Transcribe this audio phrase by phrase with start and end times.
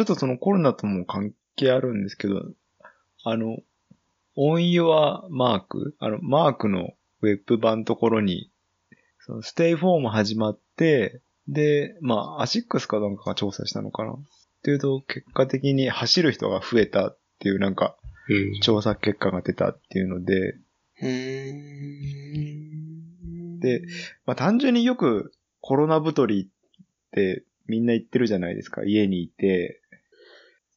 [0.00, 2.42] ちょっとそのコロナとも関係あるんですけど、
[3.22, 3.58] あの、
[4.34, 8.50] onyourmark、あの、マークのウェブ版のところに、
[9.18, 14.12] そのステイホーム始まって、で、まあ、アシックスかなんかが調査したのかな？
[14.12, 14.16] っ
[14.62, 17.98] ていうと、結果的に走る人が増えたっていうなんか、
[18.62, 20.56] 調査結果が出たっていうので、
[23.60, 23.82] で、
[24.24, 26.46] まあ単純によくコロナ太りっ
[27.10, 28.84] てみんな言ってるじゃないですか。
[28.84, 29.79] 家にいて。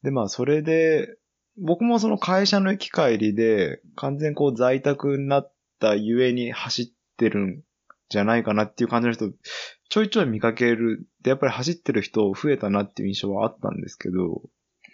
[0.03, 1.17] で、まあそれで、
[1.57, 6.85] 僕もその会社の行き帰りで完全こう在宅になったゆえに走っ
[7.17, 7.61] てるん
[8.09, 9.31] じゃないかなっていう感じの人、
[9.89, 11.07] ちょいちょい見かける。
[11.21, 14.41] で、やっぱり走ってる人増えたなっていう印象はあったんですけど、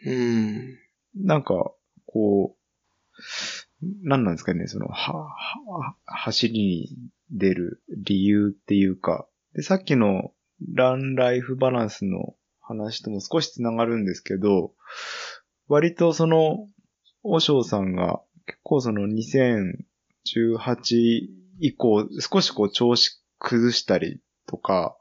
[0.06, 0.78] うん。
[1.16, 1.72] なんか、
[2.06, 6.98] こう、何なんですかね、その、は、は、走りに
[7.32, 10.32] 出る理由っていうか、で、さっきの
[10.74, 12.36] ランライフバランスの
[12.70, 14.74] 話とも少しつながるんですけど、
[15.68, 16.68] 割とその、
[17.24, 19.76] おしょうさんが結構その2018
[21.60, 24.96] 以降、少しこう調子崩したりとか、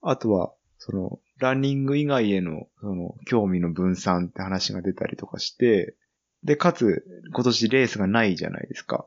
[0.00, 5.96] あとは、その、ランニング以外への、その、興味の分散って話が出たりとかして、
[6.44, 9.06] で、かつ、今年レースがないじゃないですか。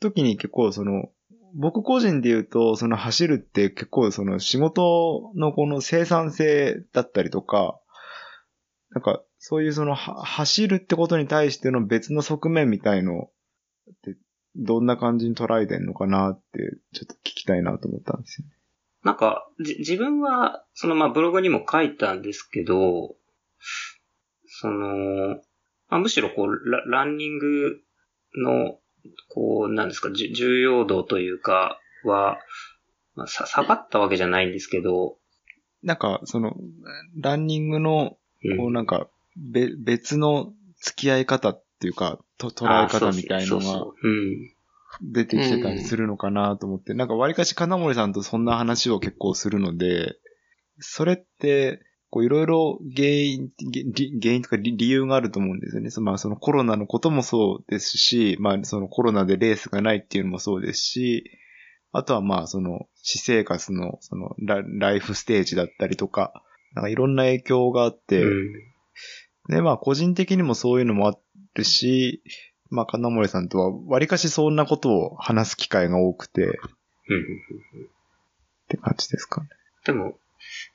[0.00, 1.10] 時に結構その、
[1.54, 7.78] 僕個人で言うと、その走るって結構その仕事のこの生産性だったりとか、
[8.90, 13.30] なんかそういうその走るってことに対しての別の側面みたいの
[13.90, 14.16] って
[14.56, 18.52] どんな感じに捉えてんのかなって、ちょっと聞きたいなと思ったんですよね。
[19.04, 23.14] なんか、じ、自分は、そのまあブログにも書いたんですけど、
[24.46, 25.36] その、
[25.88, 27.80] まあ、むしろこうラ、ランニング
[28.36, 28.78] の、
[29.28, 32.38] こう、なんですか、重要度というか、は、
[33.14, 35.16] まあ、さ、下がったわけじゃないんですけど、
[35.82, 36.56] なんか、その、
[37.20, 38.16] ランニングの、
[38.58, 43.86] こうなんか、べ、別の付き合い方っていうか、と捉え方みたいのが
[45.02, 50.16] 出てきてたりするのかなと思って、なんか割かし金森さんとそんな話を結構するので、
[50.80, 53.50] それって、こういろいろ原因、
[54.20, 55.90] 原因とか理由があると思うんですよね。
[55.90, 61.30] そのまあそのコロナのこともそうですし、まあそのコロナでレースがないっていうのもそうですし、
[61.92, 66.42] あとはまあその私生活のそのラライフステージだったりとか、
[66.74, 68.52] なんかいろんな影響があって、うん、
[69.48, 71.18] でまあ個人的にもそういうのもあ
[71.54, 72.22] るし、
[72.70, 76.50] まあ、金森さんとは、割かしそんなことを話す機会が多くて、っ
[78.68, 79.48] て感じですかね。
[79.84, 80.18] でも、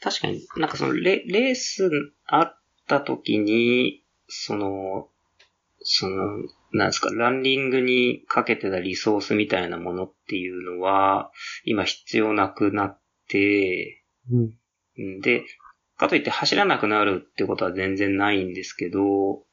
[0.02, 1.90] 確かになんかそのレレース
[2.26, 5.10] あった時に、その、
[5.82, 11.32] その、なんですか、ランニングにかけてたリソースみたいなものっていうのは、
[11.66, 14.04] 今必要なくなって、
[14.98, 15.44] うん、で、
[15.98, 19.44] かといって走らなくなるってことは全然ないんですけど、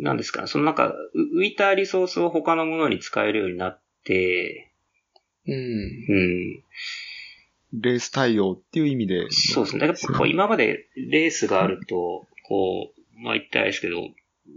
[0.00, 0.94] なんですか、そのなんか、
[1.36, 4.72] 浮いたリソースを他のものに使えるようになって、
[5.46, 5.54] うん。
[5.54, 6.64] うん。
[7.72, 9.30] レース対応っていう意味で。
[9.30, 9.86] そうですね。
[9.86, 13.96] だからこう今までレースがあると、こう、まあ言ったらですけど、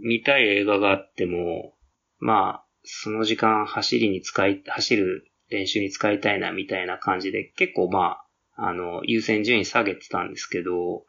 [0.00, 1.74] 見たい映画があっても、
[2.18, 8.18] まあ、その時間走りに使い、走る練習に使いたいなみたいな感じで、結構ま
[8.56, 11.04] あ、あの、優先順位下げてたんですけど、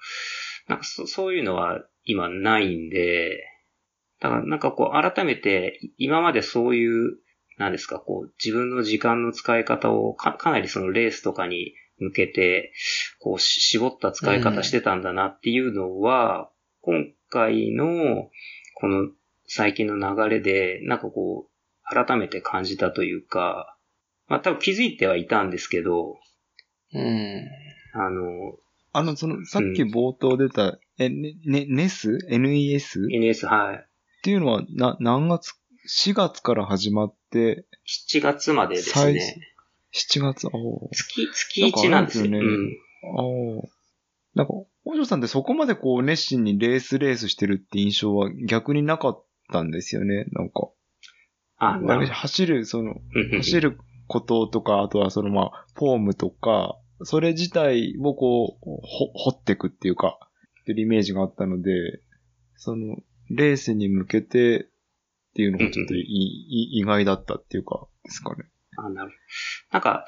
[0.68, 3.44] なんかそそういうのは今ないんで、
[4.20, 7.18] だからなんかこう改めて今までそういう、
[7.58, 12.74] なんですか、こう自分の時間の使い方をかかなりそのレースとかに向けて、
[13.20, 16.50] こう絞った使い方してたんだなっていうのは、
[16.86, 18.30] うん、今回の
[18.76, 19.09] この
[19.48, 21.50] 最近の流れで、なんかこう、
[21.86, 23.78] 改めて感じたというか、
[24.28, 26.18] まあ多分気づいてはいたんですけど、
[26.94, 27.48] うん。
[27.94, 28.58] あの、
[28.94, 33.78] あの、その、さっき冒頭出た、うん、え、ね、ね、NES?NES?NES、はい。
[33.78, 33.80] っ
[34.24, 35.53] ていうのは、な、何月
[35.90, 37.66] ?4 月から始まって、
[38.12, 39.53] 7月までですね。
[39.93, 42.40] 7月、お月、月1なんですよね。
[42.40, 42.78] うん。
[43.03, 43.67] あ
[44.35, 44.53] なんか、
[44.85, 50.69] お嬢さんってそこまでこう熱心にレースレースしてるって印象は逆になかったんですよね、なんか。
[51.57, 52.95] あ、なる走る、その、
[53.37, 60.17] 走ることとか、あとはそのまあ、フォームとか、それ自体をこう、ほ、掘っていくっていうか、
[60.61, 62.01] っていうイメージがあったので、
[62.55, 62.97] その、
[63.29, 64.67] レースに向けてっ
[65.35, 68.45] ていうのがちょっと意外だったっていうか、ですかね。
[68.78, 69.11] あ、なる。
[69.72, 70.05] なんか、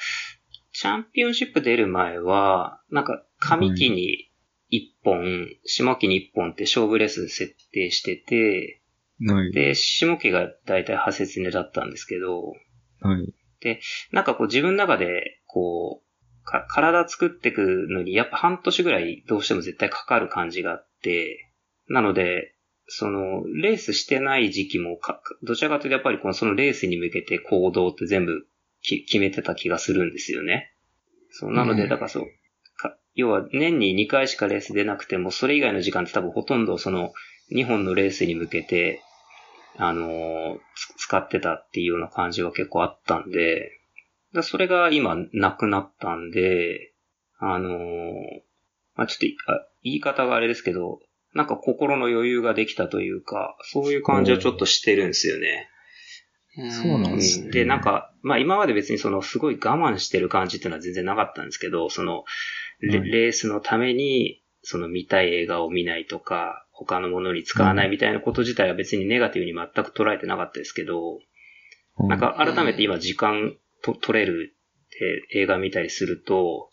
[0.72, 4.32] チャンピオンシップ出る前は、なんか、上期に
[4.72, 8.82] 1本、下期に1本って勝負レース設定してて、
[9.26, 12.54] はい、で、下期がだいたい派切ねだったんですけど、
[13.00, 13.80] はい、で、
[14.12, 21.52] なんかこう自分の中で、こう、か体作っていくのに、やっぱ半年ぐらいどうしても絶対かかる感じがあって、
[21.88, 22.54] なので、
[22.88, 28.46] その、レースしてない時期もか、どちらかというとやっぱりこのそのレースに向けて行動って全部
[28.88, 30.74] 決めてた気がするんですよね。
[31.30, 32.28] そう、なので、だからそう、
[32.78, 37.14] か要は年に2回しかレース出なくても、それ以外の時間って多分ほとんどその
[37.52, 39.02] 2本のレースに向けて、
[39.78, 40.60] あのー、
[40.98, 43.72] 使ってたっていうような感じが結構あったんで、
[44.42, 46.94] それが今なくなったんで、
[47.40, 47.74] あのー、
[48.96, 49.54] まあ、ちょっと
[49.84, 51.00] 言い方があれですけど、
[51.34, 55.70] なんか心の余裕ができたというか、そういう感じはちょっとしてるんですよね。
[56.70, 57.52] そうなんですね。
[57.52, 62.24] で、なんか、まあ今まで別にそのすごい我慢してる感じっていうのは全然なかったんですけど、その、
[62.82, 71.20] レレースのために、その見たい映画を見ないとか、他のものに使わないみたいなこと自体は別にネガティブに全く捉えてなかったですけど、
[72.10, 76.70] なんか改めて今時間と取れるって映画見たりすると、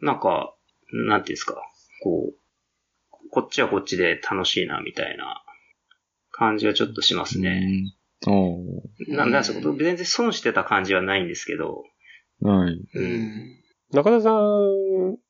[0.00, 0.54] なんか、
[0.92, 1.62] なんていうんですか、
[2.02, 5.42] こう、こっちはこっちで楽しいな、みたいな
[6.30, 7.60] 感じはちょっとしますね。
[8.26, 8.58] お
[9.08, 11.84] なんだ、そこ全然損してた感じはないんですけど。
[12.40, 12.80] はい。
[12.94, 13.56] うん。
[13.92, 14.34] 中田さん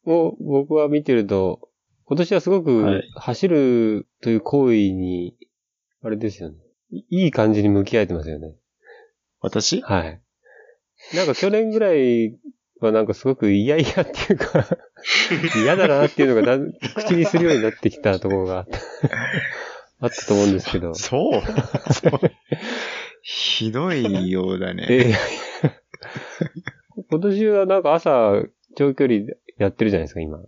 [0.07, 1.69] を僕は見てると、
[2.05, 5.37] 今年はすごく走るという行為に、
[6.03, 6.57] あれですよね。
[6.91, 8.55] いい感じに向き合えてますよね。
[9.41, 9.81] 私？
[9.83, 10.21] はい。
[11.15, 12.37] なんか去年ぐらい
[12.81, 14.67] はなんかすごく嫌々っていうか
[15.63, 16.59] 嫌だなっていうのがだ
[16.97, 18.79] 口にするようになってきたところがあった
[20.26, 20.94] と思うんですけど。
[21.12, 21.41] そう
[23.23, 24.87] ひどいようだね。
[24.91, 25.12] え
[27.11, 28.43] 今年はなんか朝
[28.76, 29.20] 長距離
[29.58, 30.38] やってるじゃないですか、今。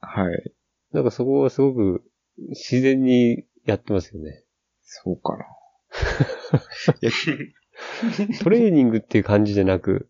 [0.00, 0.52] はい。
[0.92, 2.04] なんかそこはすごく
[2.50, 4.44] 自然にやってますよね。
[4.82, 5.44] そうかな。
[8.42, 10.08] トレーニングっていう感じじゃなく、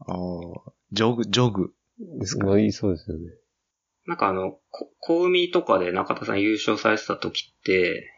[0.00, 0.16] ああ、
[0.92, 1.74] ジョグ、ジョグ
[2.18, 2.58] ですか？
[2.58, 3.24] いいそうですよね。
[4.06, 4.58] なんかあの、
[5.00, 8.10] 小海とかで中田さん優勝されてた時って、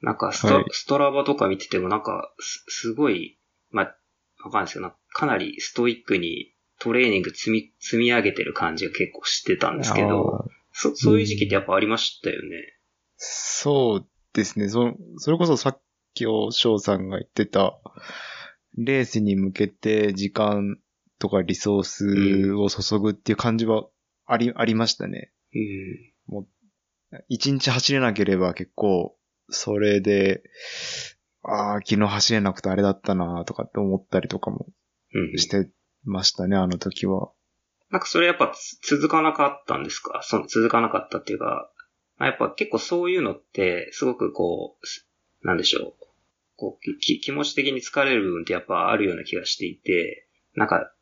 [0.00, 3.38] なんかストはい、ストラバとか見ててもなんかす、すごい、
[3.70, 3.96] まあ、
[4.44, 12.48] わかんないですけど、かなりストイックにトレーニング積み、積み上げてる感じが結構してたんですけど、そ、そういう時期ってやっぱありましたよね。
[12.48, 12.72] うん、
[13.16, 14.68] そうですね。
[14.68, 15.80] そ、それこそさっ
[16.14, 17.78] きお翔さんが言ってた、
[18.76, 20.78] レースに向けて時間
[21.18, 23.86] とかリソースを注ぐっていう感じは
[24.26, 25.32] あり、ありましたね。
[25.54, 26.34] うん。
[26.34, 26.40] も
[27.12, 29.16] う、一日走れなければ結構、
[29.50, 30.42] それで、
[31.42, 34.66] ああ、昨日走れなくてあれだったなとかって思ったりとかも
[35.36, 35.68] して
[36.04, 37.30] ましたね、うん、あの時は。
[37.90, 40.20] なんかそれやっぱ続かなかったんですか？
[40.24, 41.70] そ続かなかったっていうか、
[42.18, 44.78] やっぱ結構そういうのって、すごくこ
[45.42, 45.94] う、なんでしょう。
[46.56, 50.93] こう、気持ち的に疲れる部分ってやっぱあるような気がしていて、なんか、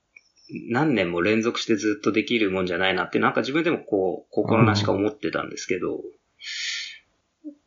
[0.71, 6.01] 何年も連続してずっとできるもんじゃないなって、なんか自分でもこう、心なしか思ってたんですけど、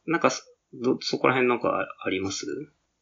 [0.06, 0.32] なんか、
[0.74, 2.46] ど、そこら辺なんかあります？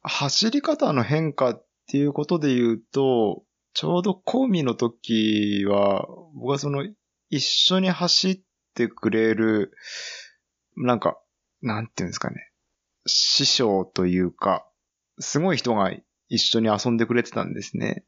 [0.03, 3.43] 走り方の変化っていうことで言うと、
[3.73, 6.87] ちょうどコミの時は、僕はその、
[7.29, 8.41] 一緒に走っ
[8.75, 9.73] てくれる、
[10.77, 11.19] なんか、
[11.61, 12.51] なんていうんですかね。
[13.05, 14.67] 師匠というか、
[15.19, 15.91] すごい人が
[16.29, 18.05] 一緒に遊んでくれてたんですね。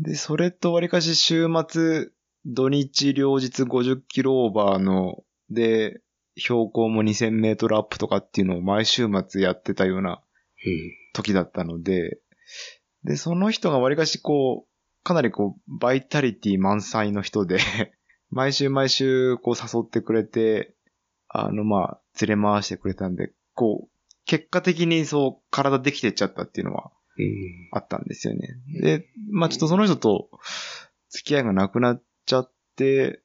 [0.00, 2.08] で、それとわりかし週末、
[2.46, 6.00] 土日両日50キロオーバーの、で、
[6.38, 10.22] 標高も2000メートルアップとかっていうのを毎週末やってたような
[11.12, 12.18] 時だったので、
[13.04, 17.58] で、その人がわりかしこう、かなりこう、バイタリティ満載の人で
[18.30, 20.74] 毎週毎週こう誘ってくれて、
[21.28, 23.90] あのまあ、連れ回してくれたんで、こう、
[24.24, 26.90] 結果的にそう、体できてっちゃったっていうのは、
[27.72, 28.48] あったんですよね。
[28.80, 30.30] で、まあちょっとその人と
[31.08, 33.20] 付き合いがなくなっちゃって、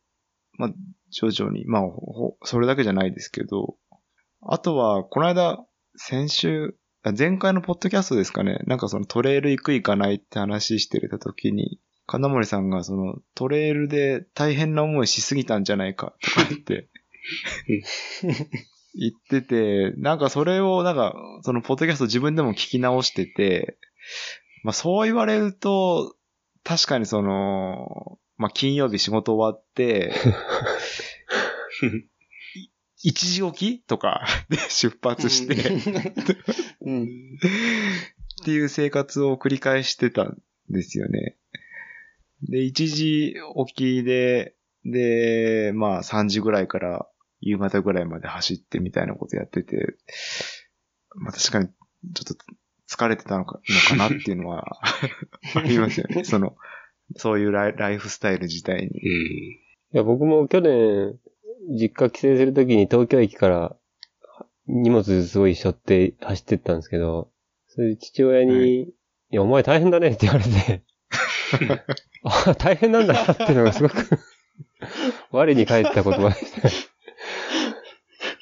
[0.57, 0.73] まあ
[1.11, 1.81] 徐々に、まあ
[2.43, 3.75] それだけじゃないですけど、
[4.41, 6.75] あとは、この間、先週、
[7.17, 16.89] 前回のポッドキャストですかね、なんかそのトレイル行く行かないって話してた時に、金森さんがそのトレイルで大変な思いしすぎたんじゃないかとか言って
[18.97, 23.77] 言ってて、なんかそれを、なんか、そのポッドキャスト自分でも聞き直してて、
[24.63, 26.15] まあそう言われると、
[26.63, 30.13] 確かにその、まあ金曜日仕事終わって、
[33.03, 35.55] 一時起きとか で出発して
[36.81, 37.07] うん、っ
[38.45, 41.35] ていう生活を繰り返してたんですよね。
[42.43, 43.35] で、一時
[43.67, 47.07] 起きで、で、まあ3時ぐらいから
[47.45, 49.95] 夕方ぐらいまで走ってみたいなことやってて、
[51.15, 52.35] まあ確かにちょっと
[52.89, 54.65] 疲れてたのかのかなっていうのは
[55.55, 56.23] ありますよね。
[56.23, 56.57] その、
[57.15, 58.87] そういうライライフスタイル自体に。
[58.87, 58.91] うん。
[58.91, 59.59] い
[59.91, 61.19] や、僕も去年、
[61.69, 63.75] 実家帰省するときに東京駅から
[64.67, 67.31] 荷物すごい背負って走ってったんですけど、
[67.67, 68.93] それで父親に、はいい、
[69.31, 70.83] や、お前大変だねって言われて、
[72.23, 73.95] あ大変なんだなっていうのがすごく
[75.31, 76.94] 我に返った言葉でした。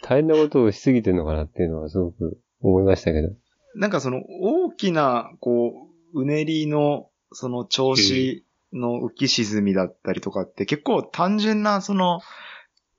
[0.03, 3.29] 大変なことをしすぎてるのかなっていうのはすごく思いましたけど。
[3.75, 12.19] なんかその大きな、こう、うねりの、その調子の浮き沈みだったりとかって結構単純なその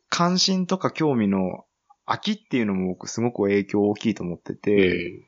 [0.09, 1.65] 関心とか興味の
[2.07, 5.23] 飽きっていうのも僕すごく影響大きいと思ってて、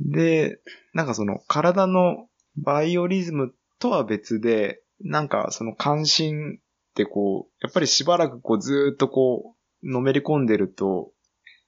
[0.00, 0.60] で、
[0.94, 6.62] なんかその体のバイオリズムとは別で、なんかその関心っ
[6.94, 11.12] てこう、やっぱりしばらくこうずーっとこう、のめり込んでると、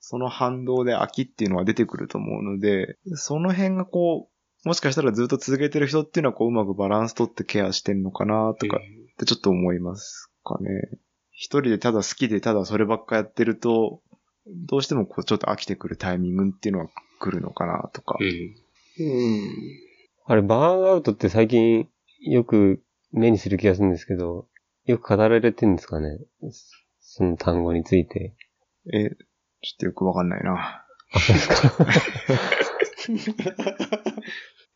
[0.01, 4.29] その反動で飽きっていうのは出てくると思うので、その辺がこ
[4.65, 8.81] う、もしかしたらずっと続けてる人っていうのはこううまくバランス取ってケアしてんのかなとかっ
[9.17, 10.99] てちょっと思いますかね。
[11.31, 14.01] 一人でただ好きでただそればっかやってると、
[14.47, 16.89] どうしてもこうちょっと飽きてくるタイミングっていうのは
[17.21, 18.25] 来るのかなとかう。
[18.25, 18.27] ん。
[18.27, 19.51] うん。
[20.27, 21.89] あれ、バーンアウトって最近
[22.21, 24.47] よく目にする気がするんですけど、
[24.87, 26.19] よく語られてるんですかね
[27.15, 28.35] その単語について。
[28.91, 30.83] え、ちょっとよくわかんないな。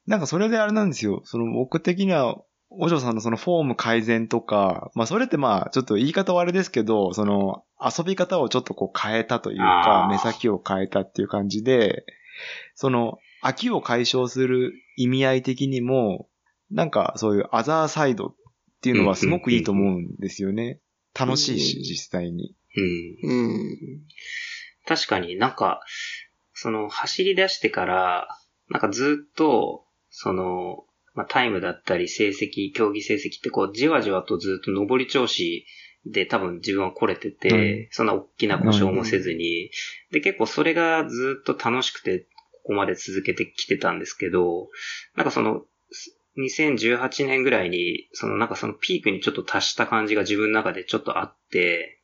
[0.07, 1.23] なんかそれであれなんですよ。
[1.25, 2.37] その僕的には、
[2.69, 12.05] お嬢さんのそのフォーム改善とか、まあそれってまあちょっと言い方はあれですけど、その遊び方をちょっとこう変えたというか目先を変えたっていう感じで、
[12.75, 16.28] その飽きを解消する意味合い的にも、
[16.71, 18.35] なんかそういうアザーサイドっ
[18.83, 20.81] ていうのはすごくいいと思うんですよね。
[21.18, 22.54] 楽しいし、うん実際に。
[23.25, 23.30] うん。
[23.30, 23.78] うん。
[24.87, 25.80] 確かになんか、
[26.52, 28.28] その走り出してから、
[28.70, 35.66] なんかずっと、その、まあ、タイムだったり成績、競技成績ってこうじわじわとずっと上り調子
[36.04, 39.70] で多分自分は来れてて、うんそんな大きな故障もせずに、
[40.12, 44.68] で結構それがずっと楽しくてここまで続けてきてたんですけど、
[45.16, 45.62] なんかその、
[46.38, 52.00] 2018年ぐらいに、そのなんかそのピークにちょっと達した感じが自分の中でちょっとあって、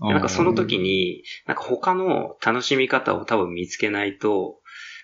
[0.00, 4.60] でなんかその時に、なんか他の楽しみ方を多分見つけないと、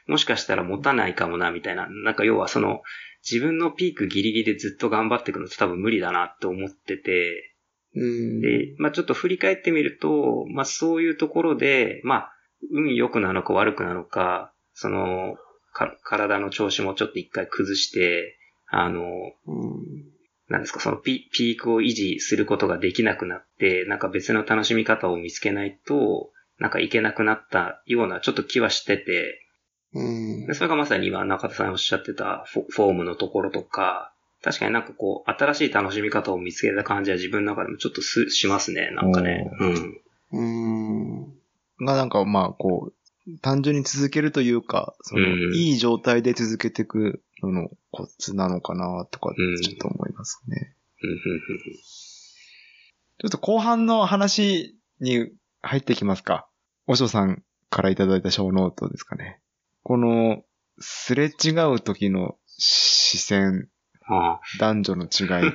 [0.06, 1.88] もしかしたら持たないかもな、みたいな。
[1.88, 2.82] なんか要はその、
[3.28, 7.54] 自分のピークギリギリでずっと頑張っていくのって多分無理だなって思ってて、
[7.96, 8.40] うん。
[8.40, 12.32] で、まあちょっと振り返ってみると、まあそういうところで、まあ、
[12.70, 15.36] 運良くなのか悪くなのか、その、
[15.72, 18.38] か体の調子もちょっと一回崩して、
[18.76, 19.02] あの、
[19.46, 20.04] うん。
[20.48, 29.40] なんですか、そのピピークを維持することができなくなって、なんか別の楽しみ方を見つけないと、なんかいけなくなったようなちょっと気はしてて、
[29.94, 30.54] うんで。
[30.54, 34.12] それがまさに今中田さんおっしゃってたフォフォームのところとか、
[34.42, 39.50] 確かになんかこう、新しい楽しみ方を見つけた感じは自分の中でもちょっとすしますね、なんかね。
[39.60, 40.00] うん。
[40.32, 41.86] うん。
[41.86, 50.76] がなんかまあこう、単純に続けるというか、その、うんいい状態で続けていくののコツなのかなとか、うんちょっと思いますね。
[51.02, 51.40] うんうんうん
[53.18, 55.30] ちょっと後半の話に
[55.62, 56.48] 入ってきますか。
[56.86, 59.40] おしょさんからいただいた小ノートですかね。
[59.82, 60.42] この、
[60.78, 63.68] すれ違う時の視線、
[64.06, 65.52] ああ男女の違い。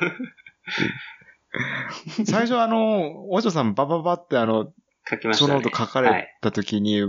[2.26, 4.72] 最初あの、おしょさんバババってあの、
[5.08, 5.48] 書きましたね。
[5.48, 7.02] そのノート書かれた時に、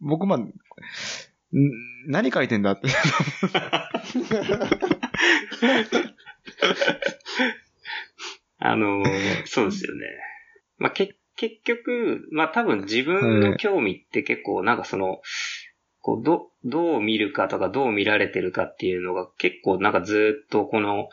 [0.00, 0.52] 僕まあ、ん
[2.06, 2.88] 何書いてんだって。
[8.58, 10.06] あのーそうですよね。
[10.78, 15.20] まあ、け、結局、まあ、多分自分の興味って結構なんかその、
[16.00, 21.08] こう、ど、どう見るかとかどう見られてるかっていうのが結構なんかずっとこの、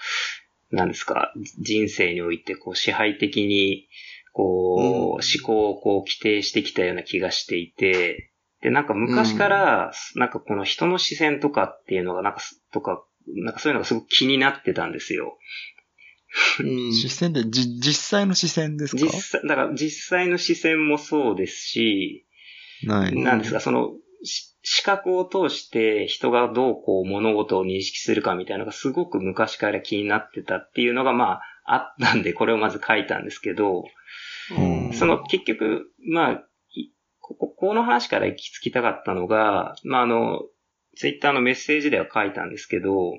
[0.72, 3.88] なんですか、人生においてこう支配的に、
[4.34, 8.33] こう、うん思考をこう規定してきたような気がしていて、
[8.64, 15.38] で、なんか昔から、なんかこの人の視線とかっていうのがなんかす、とか、なんかそういうのがすごく気になってたんですよ。
[16.62, 16.94] うん。
[16.94, 19.04] 視線で、じ、実際の視線ですか？
[19.04, 22.26] 実際、だから実際の視線もそうですし、
[22.84, 23.16] ない。
[23.16, 23.92] なんですか、その、
[24.24, 33.84] し視覚を通して人がどうこう物事を認識するかみたいなのがすごく昔から気になってたっていうのがまああったんで、これをまず書いたんですけど、
[34.58, 36.44] うんその結局、まあ、い
[37.40, 40.42] こここの話から行き着きたかったのが、まああの、
[40.96, 43.14] ツイッターのメッセージでは書いたんですけど、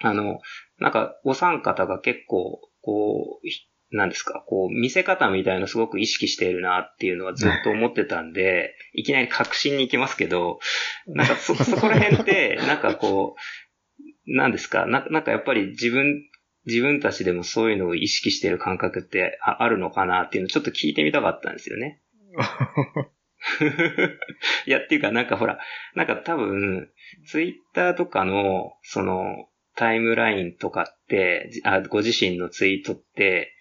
[0.00, 0.40] あの、
[0.78, 10.58] なんかお三方が結構、こう、ひなんですか、こう、見せ方みたいのすごく意識しているなっていうのはずっと思ってたんで、 いきなり確信に行きますけど、
[11.06, 16.28] なんかそ、そこら辺って、 なんかこう、なんですかな、なんかやっぱり自分
[16.66, 22.02] 自分たちでもそういうのを意識してる感覚ってああるのかなっていうのをちょっと聞いてみたかったんですよね。
[24.66, 25.58] いや、っていうかなんかほら、
[25.94, 26.90] なんか多分、
[27.26, 33.52] ツイッターとかの、その、タイムラインとかって、あご自身のツイートって、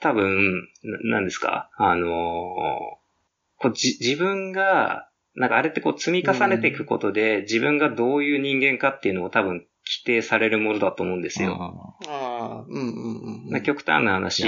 [0.00, 0.68] 多分、
[1.04, 1.70] 何ですか？
[1.76, 2.10] あのー、
[3.56, 11.96] こじ自分が、なんかあれってこう積み重ねていくことで、うん、自分がどういう人間かっていうのを多分規定されるものだと思うんですよ。
[12.06, 13.62] ああ、うんうんうん。
[13.62, 14.44] 極端な話、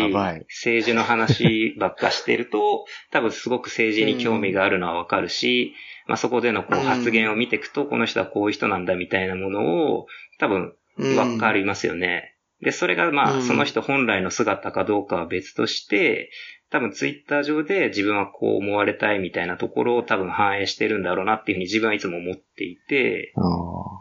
[0.49, 5.75] 政治の話ばっかしてると、 多分すごく政治に興味があるのはわかるし、
[6.06, 10.06] うん、まあそこでのこう発言を見ていくと、この人はこういう人なんだみたいなものを、
[10.38, 10.75] 多分
[11.16, 12.31] わかりますよね。
[12.62, 16.31] で、それがまあ、その人本来の姿かどうかは別として、
[16.71, 23.35] 多分ツイッター上で自分はこう思われたいみたいなところを多分反映してるんだろうなっていうふうに自分はいつも思っていて、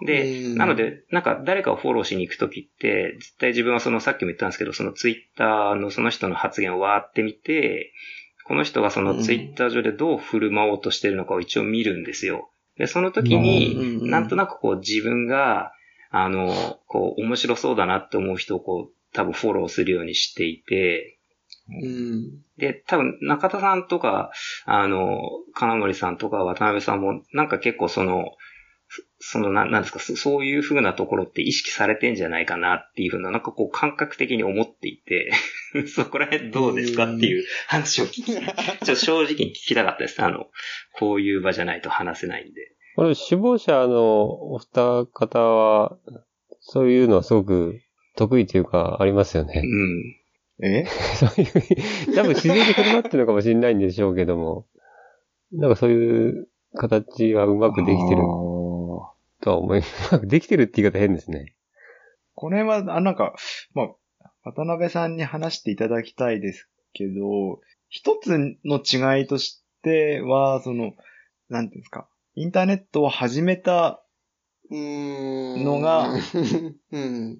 [0.05, 7.91] で、なので、なんか誰かをフォローしに行くときって、絶対自分はそのさっきも言ったんですけど、そのツイッターのその人の発言をわーってみて、
[8.47, 12.51] この人がそのツイッター上でどう振る舞おうとしてるのかを一応見るんですよ。
[12.77, 15.73] で、その時に、なんとなくこう自分が、
[16.11, 21.17] あの、こう、面白そうだなって思う人をこう、多分フォローするようにしていて、
[21.69, 24.31] うん、で、多分中田さんとか、
[24.65, 25.19] あの、
[25.53, 28.25] 金森さんとか渡辺さんも、なんか結構その、
[29.19, 35.31] その、ななんですか、そういう風なところって意識されてんじゃないかなっていう風な、なんかこう感覚的に思っていて。
[35.87, 40.21] そこら辺どうですかっていう話を聞き、ちょっと正直に聞きたかったです。
[40.21, 40.49] あの、
[40.93, 42.75] こういう場じゃないと話せないんで。
[42.95, 45.97] これ、首謀者のお二方は、
[46.59, 47.79] そういうのはすごく
[48.15, 49.61] 得意というか、ありますよね。
[49.63, 50.65] うん。
[50.65, 50.85] え？
[51.17, 54.67] そういう、多分自然に振る舞ってるのかもしれないんでしょうけども、
[55.51, 58.21] なんかそういう形はうまくできてる
[59.41, 61.55] とは思い、うまくできてるって言い方変ですね。
[62.35, 63.35] これは、あ、なんか、
[63.73, 63.87] まあ、
[64.43, 70.93] 渡辺さんに話していただきたいですけど、一つの違いとしては、その、
[71.49, 74.03] なんていうんですか、インターネットを始めた
[74.69, 76.13] のが、
[76.91, 77.39] うん、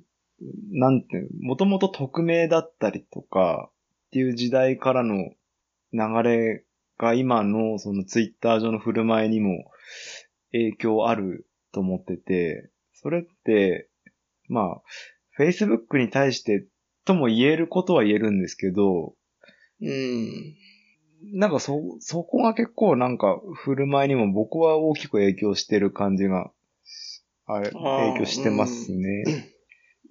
[0.72, 3.72] なんていう、もともと匿名だったりとか
[4.08, 5.34] っていう時代からの
[5.94, 6.66] 流れ
[6.98, 9.72] が今のそのツイッター上の振る舞いにも
[10.52, 13.90] 影響あると思ってて、それって、
[14.48, 14.82] まあ、
[15.40, 16.68] Facebook に対して
[17.06, 19.16] とも言えることは言えるんですけど、
[19.82, 20.56] うん。
[21.34, 26.52] なんかそ、そこが結構なんか振る舞いにも僕は大きく影響してる感じが、
[27.46, 29.52] あれ、影響してますね。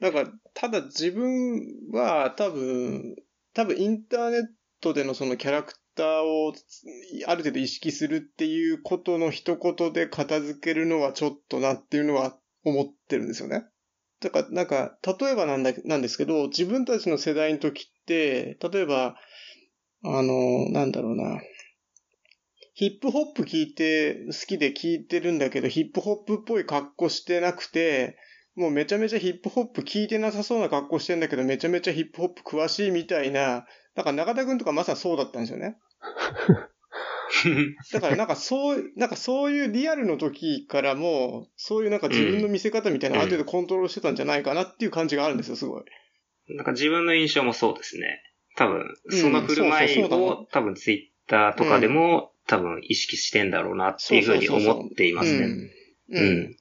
[0.00, 1.60] なんか、ただ自分
[1.92, 3.16] は多分、
[3.54, 4.42] 多分インターネッ
[4.80, 6.54] トでのそのキャラクターを
[7.26, 13.64] ある程度意識するっていうことの一言で片付けるのはちょっとなっていうのは思ってるんですよね。
[14.20, 19.16] だから、なんか、例えばなんだ、なんですけど、自分たちの世代の時って、例えば、
[20.02, 21.40] あの、なんだろうな。
[22.74, 28.16] ヒップホップ聞いて、好きで聞いてるんだけど、ヒップホップっぽい格好してなくて、
[28.54, 35.76] もうめちゃめちゃヒップホップ聞いてなさそうな格好してんだけど、めちゃめちゃヒップホップ詳しいみたいな、なんか中田くんとかまさにそうだったんですよね。
[37.92, 45.84] だからなんかそう、なんかそういうリアルの時からも、そういうなんか自分の見せ方みたいなある程度コントロールしてたんじゃないかなっていう感じがあるんですよ、すごい。
[46.48, 48.22] なんか自分の印象もそうですね。
[48.60, 55.46] 多分、その振る舞いを、多分ツイッターとかでも、多分意識してんだろうなっていうふうに思っていますね。
[56.10, 56.56] うん。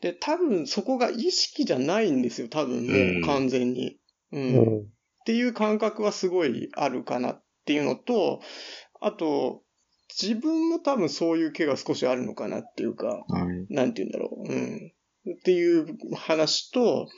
[0.00, 3.98] で、多分そこが意識じゃないんですよ、多分もう完全に。
[4.30, 4.80] うん。
[4.82, 4.84] っ
[5.26, 8.40] ていう感覚はすごいあるかなっていうのと、
[9.00, 9.64] あと、
[10.22, 13.24] 自分も多分そういう気が少しあるのかなっていうか、
[13.70, 14.52] なんて言うんだろう。
[14.52, 14.92] うん。
[15.28, 17.08] っていう話と、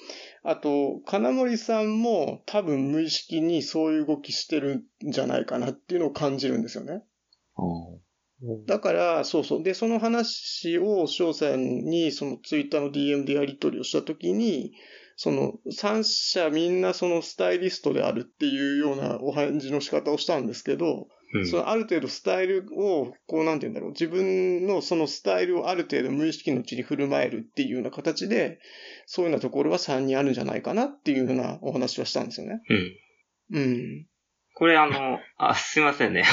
[0.44, 7.02] あと、金森さんも多分無意識にそういう動きしてるんじゃないかなっていうのを感じるんですよね。
[8.66, 9.62] だから、そうそう。
[9.62, 14.72] で、その話を翔さんに、そのツイッターの DM でやり取りをしたときに、
[15.16, 21.06] その三者みんなそのスタイリストであるっていうようなお返事の仕方をしたんですけど、
[21.50, 28.60] そのある程度スタイルを、こうなんて言うんだろう、自分のそのスタイルをある程度無意識のうちに振る舞えるっていうような形で、
[29.06, 32.60] そういうようなところは3人あるんじゃないかなっていうふうなお話はしたんですよね。
[33.50, 33.58] うん。
[33.58, 34.06] うん。
[34.54, 36.24] これあの、あ、すいませんね。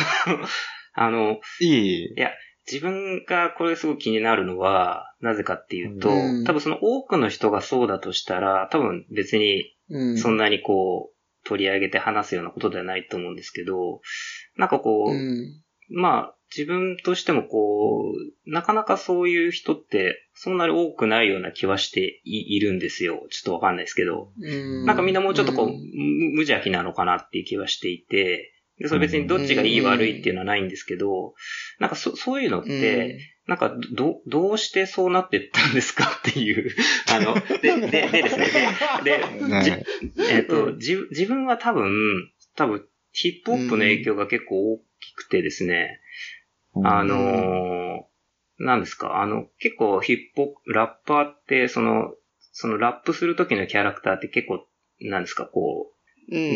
[0.94, 2.14] あの、いい。
[2.16, 2.32] いや、
[2.70, 9.76] 自分がこれすごく気になるのは、なぜかっていうと、うん、多分その多くの人がそうだとしたら、多分別に
[10.18, 14.02] そんなにこう、取り上げて話すようなことではないと思うんですけど、
[14.60, 18.12] なんかこう、うん、まあ、自分としてもこ
[18.46, 23.28] う、なかなかそういう人ってそんなに多くないような気はしているんですよ。
[23.30, 24.32] ちょっとわかんないですけど。
[24.42, 24.86] ん。
[24.86, 31.34] なんかみんなもうちょっとこう、無邪気なのかなっていう気はしていて、で、それ別にどっちがいい悪いっていうのはないんですけど、
[31.80, 33.20] なんかそそういうのって、
[33.50, 36.06] なんか、ど、どうしてそうなってったんですか？
[36.30, 36.72] っていう、
[37.12, 38.48] あの、で、で、でですね、
[39.04, 39.24] で、で、
[39.64, 46.00] じえっ、ー、と、じ、自分は多分、多分、ヒップホップの影響が結構大きくてですね、
[46.84, 48.02] あのー、
[48.60, 52.14] なんですか、あの、結構ヒップホップ、ラッパーって、その、
[52.52, 54.66] そのラップする時のキャラクターって結構、
[55.02, 56.00] なんですか、こう、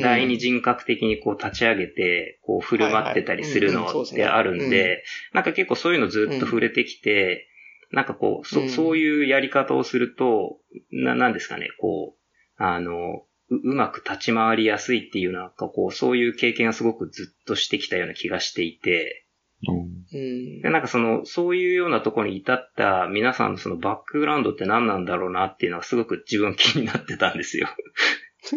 [0.02, 7.48] 第二人格的にこう立ち上げて、こう振る舞ってたりするのってあるんで、なんか結構そういうのずっと触れてきて、
[7.92, 10.60] なんかこう、そ、そういうやり方をすると、
[10.92, 13.24] な、なんですかね、こう、あの、
[13.58, 19.26] ううまく立ち回りやすいっていうなんかこう、そういう経験がすごくずっとしてきたような気がしていて、
[19.66, 27.70] うん、でなんかその、そういうようなところに至った皆さんのそのバックグラウンドって何なんだろうなっていうのはすごく自分気になってたんですよ。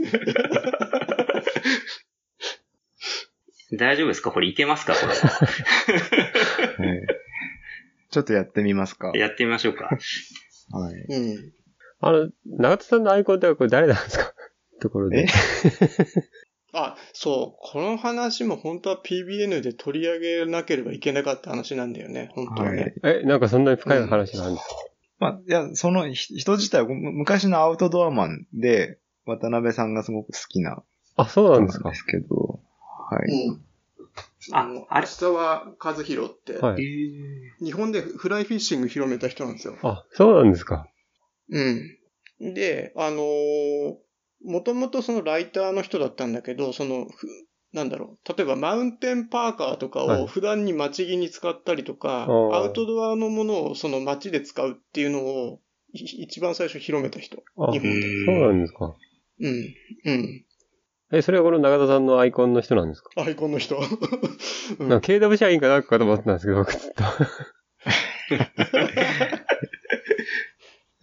[3.73, 4.31] 大丈夫ですか？
[4.31, 4.95] これいけますか？
[4.95, 5.15] これ、
[8.11, 9.13] ちょっとやってみますか。
[9.15, 9.87] やってみましょうか。
[10.71, 10.95] はい。
[11.09, 11.53] うん。
[12.01, 14.33] あの、長田さんのアイコンってこれ誰なんですか？
[14.81, 15.27] ところで。
[16.73, 17.59] あ、そう。
[17.61, 22.29] この話も本当は PBN で取り上げなければいけなかった話なんだよね。
[22.33, 22.95] 本当はね。
[23.03, 24.75] はい、え、なんかそんなに深い話なんですか、
[25.21, 30.83] うん、まあ、いや、その人自体は昔のアウトドアマンで、渡辺さんがすごく好きな。
[31.17, 31.91] あ、そうなんですか。
[31.91, 32.61] ですけど、
[33.11, 33.49] はい。
[33.49, 33.63] うん、
[34.53, 36.85] あ、あれ下は和弘って、はい、
[37.61, 39.77] 日本でフライフィッシング広めた人なんですよ。
[39.83, 40.87] あ、そうなんですか。
[41.51, 41.99] うん。
[42.55, 43.97] で、あのー、
[44.45, 47.07] もともとそのライターの人だったんだけど、その、
[47.73, 48.33] なんだろう。
[48.37, 55.61] 例えばマウンテンパーカーとかを普段に街着に使ったりとか、はい、アウトドアのものをその街で使うっていうのを
[55.93, 57.37] 一番最初広めた人。
[57.37, 58.25] 日本で。
[58.27, 58.95] そうなんですか。
[59.41, 59.75] うん。
[60.05, 60.45] うん。
[61.13, 63.11] え、それはこの中田さんのアイコンの人なんですか？
[63.17, 63.77] アイコンの人。
[64.79, 67.05] うん、なんか KW 社員かなんかと思ってたんですけど、僕ずっと。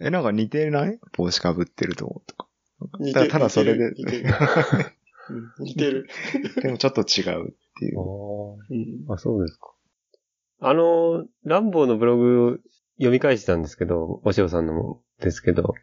[0.00, 0.98] え、なんか似てない？
[1.16, 2.48] 帽子かぶってると思うとか。
[3.00, 3.28] 似てる。
[3.28, 3.92] ただそれで。
[3.96, 4.24] 似てる。
[5.58, 6.08] 似てる。
[6.62, 7.98] でもちょっと違うっていう。
[9.08, 9.72] ああ、そうですか。
[10.60, 12.60] あの、ランボーのブログ
[12.96, 15.74] 読み返したんですけど、おしおさんのもですけど、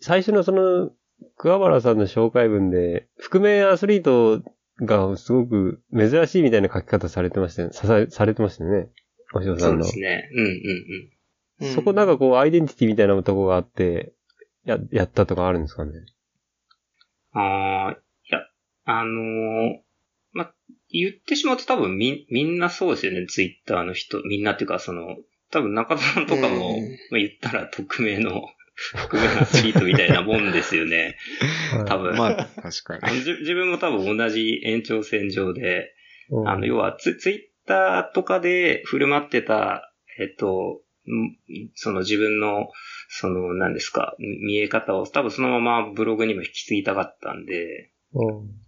[0.00, 0.90] 最初のその
[1.36, 4.42] 桑原さんの紹介文で、覆面アスリート
[4.84, 7.70] がすごく珍しいみたいな書き方されてましたね。
[7.72, 8.88] さされてましたね。
[9.34, 9.84] おしろさんの。
[9.84, 10.28] そうですね。
[10.34, 11.74] うんうんうん。
[11.74, 14.14] そこなんかこう、アイデンティティみたいなとこがあって、
[14.64, 15.92] や、やったとかあるんですかね？
[17.32, 18.40] ああ、いや、
[18.84, 19.78] あのー、
[20.32, 20.52] ま、
[20.90, 25.16] 言ってしまうと多分み、みんなそうですよね、ツイッターの人、みんなっていうか、その、
[25.50, 26.78] 多分中田さんとかも、
[27.10, 28.42] まあ、言ったら匿名の
[28.94, 31.16] 覆面アスリートみたいなもんですよね。
[31.86, 32.16] 多分。
[32.16, 33.18] まあ、確かに。
[33.18, 35.92] 自分も多分同じ延長線上で、
[36.46, 40.80] あの、要はツ、ツイッターとかで振る舞ってた、えっと、
[41.74, 42.68] その自分の、
[43.08, 47.90] その、何ですか、見え方を多分そのままブログにも引き継ぎたかったんで、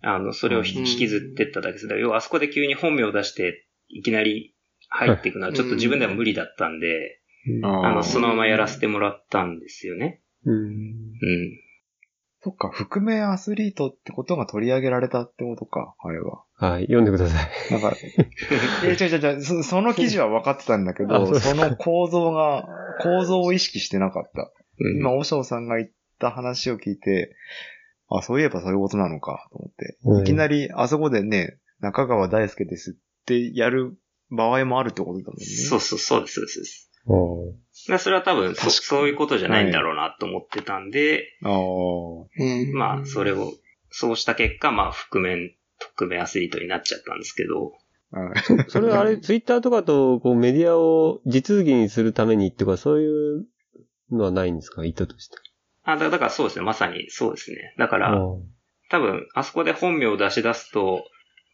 [0.02, 1.88] あの、それを引きずってっただけです。
[1.88, 4.54] 要はあそこで急に本名を出して、いきなり
[4.88, 7.20] 入っていくのはちょっと自分では無理だったんで、
[7.62, 10.22] あの、そのままやらせてもらったんですよね。
[10.44, 10.54] うん。
[10.54, 11.12] うん。
[12.44, 16.42] そっか、覆面アスリートってことが取り上げられたってことか、あれは。
[16.54, 17.50] はい、読んでください。
[17.70, 17.94] なんか、
[18.84, 22.68] え、違う違う違う、そその記事は分かってたんだけど、そその構造が、
[23.00, 24.52] 構造を意識してなかった。
[24.80, 27.36] うん、今、おしょうさんが言った話を聞いて、
[28.08, 29.98] あ、そういえばそういうことなのか、と思って。
[30.04, 33.96] うん、いきなり、あそこでね、中川大輔ですってやる
[34.30, 35.44] 場合もあるってことだもんね。
[35.44, 36.90] そうそう、そうです、そうです。
[37.98, 43.52] それは多分そ、そういうことじゃないんだろうなと思ってたんで、はい、まあ、それを、
[43.90, 47.72] そうした結果、まあ、覆面、匿名アスリートになっちゃったんですけど、
[48.68, 53.06] それはあれ、 ツイッターとかと、こう、メディアを地続きにするためにっていうか、そうい
[53.40, 53.46] う
[54.10, 54.84] のはないんですか？
[54.84, 55.36] 意図として。
[55.84, 56.64] あ、だからそうですね。
[56.64, 57.74] まさにそうですね。
[57.78, 58.20] だから、
[58.90, 61.04] 多分、あそこで本名を出し出すと、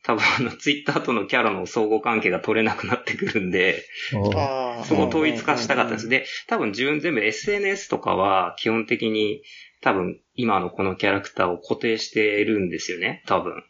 [0.04, 6.08] 多分あの、ツイッターとのキャラの相互関係が取れなくなってくるんで、そこ統一化したかったです。
[6.08, 9.42] で、多分自分全部 SNS とかは基本的に
[9.80, 13.64] 多分今のこのキャラクターを固定してるんですよね、多分。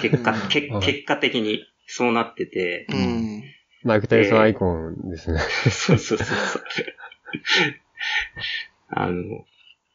[0.00, 2.86] 結果、け結果的にそうなってて。
[2.90, 3.42] うん、
[3.84, 5.38] マイク・タイソンアイコンですね。
[5.38, 6.62] そうそうそうそう。
[8.88, 9.44] あの、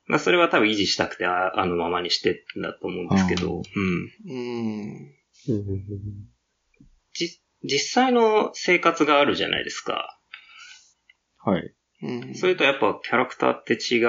[0.05, 4.11] まあ、それは多分維持したくてああのままにしてんだと思うんですけど、うん。
[4.25, 5.16] うん。
[5.49, 5.83] うん
[7.13, 10.19] 実実際の生活があるじゃないですか。
[11.43, 11.73] はい。
[12.03, 13.99] うん、それとやっぱキャラクターって違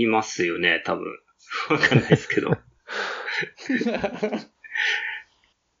[0.00, 1.04] いますよね、多分。
[1.70, 2.50] わかんないですけど。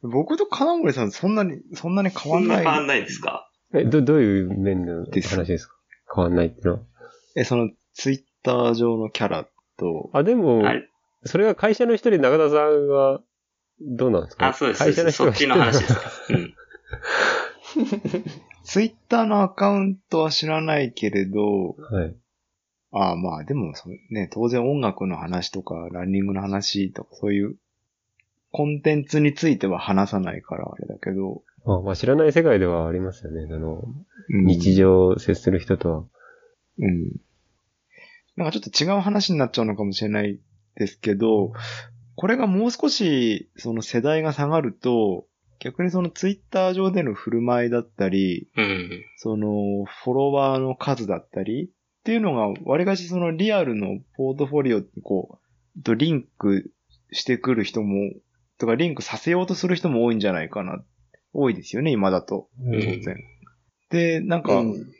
[0.02, 2.64] 僕と金森さんそんなに、そんなに変わんない。
[2.64, 3.48] 変わんないですか？
[3.72, 5.22] え、ど、どういう面の話で
[5.58, 5.74] すか？
[6.14, 6.80] 変わんないってのは。
[7.36, 10.10] え、その、ツイッター上のキャラと。
[10.12, 10.62] あ、でも、
[11.24, 13.22] それが会社の人で中田さんは、
[13.80, 14.48] どうなんですか？
[14.48, 14.78] あ、そうです。
[14.78, 16.00] 会社の人そっちの話ですか？
[16.30, 16.54] うん。
[18.64, 22.16] ツイッターのアカウントは知らないけれど、はい。
[22.92, 27.56] ああ、まあ、でもそね、当然音楽の話とか、ランニングの話とか、そういう
[28.52, 31.42] コンテンツについては話さないからあれだけど。
[31.66, 33.52] あまあ、知らない世界ではありますよね。
[33.52, 33.82] あの、
[34.28, 36.04] うん、日常接する人とは。
[36.78, 37.10] うん。
[38.36, 40.38] なんかちょっと違う話になっちゃうのかもしれない
[40.76, 41.52] ですけど、
[42.16, 45.26] これがもう少し、その世代が下がると、
[45.58, 51.68] 逆にそのツイッター上での振る舞いだったり、うん、そのフォロワーの数だったりっ
[52.04, 55.40] ていうのが、割かしそのリアルのポートフォリオにこ
[55.78, 56.70] う、とリンク
[57.12, 58.10] してくる人も、
[58.58, 60.84] とかリンクさせようとする人も多いんじゃないかな。
[61.32, 62.48] 多いですよね、今だと。
[62.58, 62.80] 当然。
[62.80, 63.24] うん、
[63.90, 64.92] で、なんか、うん、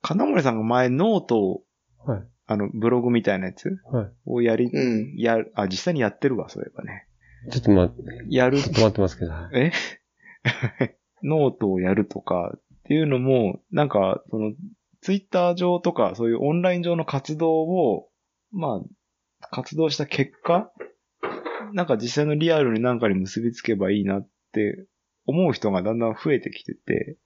[0.00, 1.62] 金森さんが前ノートを、
[2.06, 7.06] はい、あの、ブログみたいなやつ、はい、をやり、うん、や、あ、実際にやってるわ、そういえばね。
[7.50, 8.24] ちょっと待って。
[8.28, 8.58] やる。
[8.60, 9.32] ちょっと待ってますけど。
[9.54, 9.72] え？
[11.22, 14.52] ノートをやるとかっていうのも、なんか、その、
[15.00, 18.08] ツイッター上とか、そういうオンライン上の活動を、
[18.52, 18.82] ま
[19.42, 20.70] あ、活動した結果、
[21.72, 24.86] なんか実際のリアルになんかに結びつけばいいなって
[25.26, 27.18] 思う人がだんだん増えてきてて、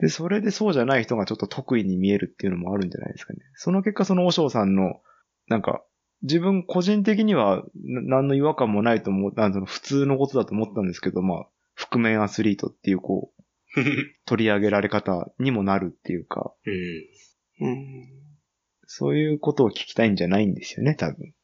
[0.00, 3.40] で、それでそうじゃない人がちょっと得意に見えるっていうのもあるんじゃないですかね。
[3.54, 5.00] その結果、その和尚さんの、
[5.48, 5.82] なんか、
[6.22, 13.42] 自分個人的には何の違和感もないと思う、なん普通のことだと思ったんですけど、まあ、覆面アスリートっていうこう、
[14.26, 16.52] 取り上げられ方にもなるっていうか、
[17.60, 18.08] うん、
[18.86, 21.34] そういうことを聞きたいんじゃないんですよね、多分。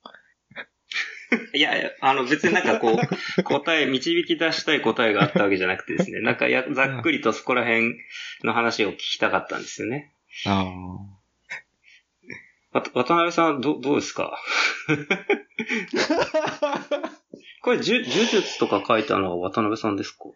[1.55, 2.99] いや、あの別になんかこ
[3.39, 7.95] う、答え、導き出したい答えがあったわけじゃなくてですね、なんかやざっくりとそこら辺
[8.45, 10.13] の話を聞きたかったんですよね。
[10.47, 10.67] あ
[12.73, 12.83] あ。
[12.95, 14.39] 渡辺さん、ど、どうですか？
[17.63, 20.27] これ、呪術とか書いたのは渡辺さんですか？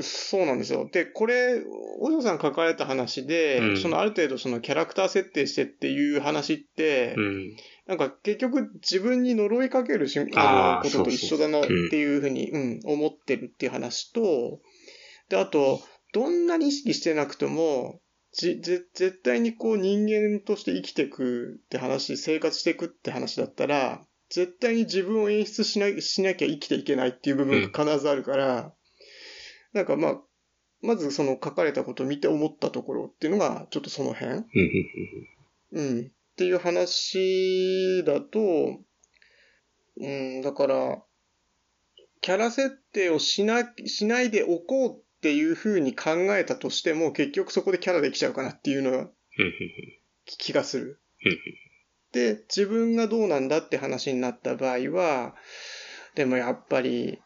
[0.00, 0.88] そうなんですよ。
[0.92, 1.62] で、これ、
[2.00, 7.56] お嬢さん書かれた話で、うん、そのある程度そのキャラクター設定してっていう話って、うん、
[7.92, 14.60] なんか結局自分に呪いかけるしあのことと一緒だなっていうふうに、うん、思ってるっていう話と、
[15.28, 15.82] で、あと、
[16.14, 18.00] どんなに意識してなくても、
[18.32, 24.00] じ、ぜ、絶対にこう人間として生きていくって話、生活していくって話だったら、
[24.30, 28.72] 絶対に自分を演出しな、しなきゃ生きていけないっていう部分が必ずあるから、うん、
[29.74, 30.20] なんかまあ、
[30.80, 34.44] まずその書かれたことを見て思ったところっていうのが、ちょっとその辺。
[35.72, 36.12] うん。
[36.32, 38.80] っていう話だと、
[39.98, 41.02] うん、だから、
[42.22, 49.10] キャラ設定をしな、しないでおこうっていうふうに考えたとしても、結局そこでキャラできちゃうかなっていうのは、
[50.24, 51.00] 気がする。
[52.12, 55.34] で、自分がどうなんだって話になった場合は、
[56.14, 57.20] でもやっぱり、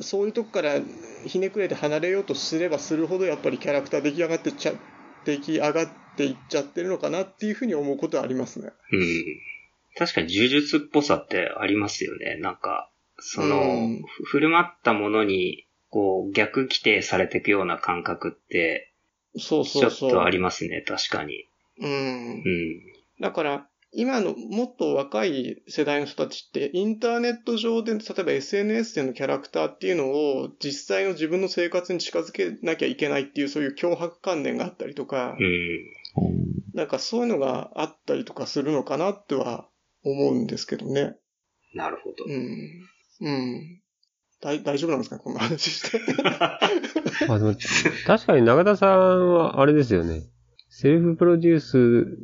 [0.00, 0.80] そういうとこから
[1.26, 4.72] ひねくれて離れようとすればするほど、やっぱりキャラクター出来上がってちゃ、
[5.24, 8.72] 出来上がっていっちゃってるのかなっていうふうに思うことはありますね。
[8.92, 9.24] うん。
[9.96, 12.36] 確かに呪術っぽさってありますよね。
[12.36, 18.92] なんか、その、うん、振る舞ったものにこう、逆規定されていくような感覚って、
[19.38, 19.90] そうそうそう。
[19.90, 21.46] ちょっとありますね、確かに。
[21.80, 21.90] うん。
[21.90, 22.42] うん。
[23.20, 35.92] だから、今のもっと若い世代の人たちって、インターネット上で、例えば SNS でのキャラクターっていうのを、実際の自分の生活に近づけなきゃいけないっていう、そういう脅迫観念があったりとか、うん。
[36.74, 39.68] なんかそういうのがあったりとかするのかなっては
[40.04, 41.16] 思うんですけどね。
[41.74, 42.24] なるほど。
[42.28, 42.88] うん。
[43.20, 43.80] うん。
[44.40, 45.18] 大大丈夫なんですか？
[45.18, 46.00] こんな話して。
[47.28, 47.54] あでも
[48.06, 50.22] 確かに永田さんはあれですよね。
[50.68, 52.18] セルフプロデュース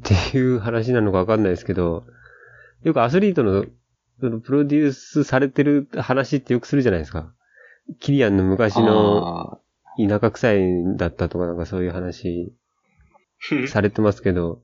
[0.00, 2.04] っていう話なのかわかんないですけど、
[2.82, 3.64] よくアスリートの
[4.20, 7.32] そのプロデュースされてる話ってよくするじゃないですか。
[8.00, 9.60] キリアンの昔の
[9.98, 12.54] 田舎臭いだったとかなんかそういう話
[13.68, 14.62] されてますけど、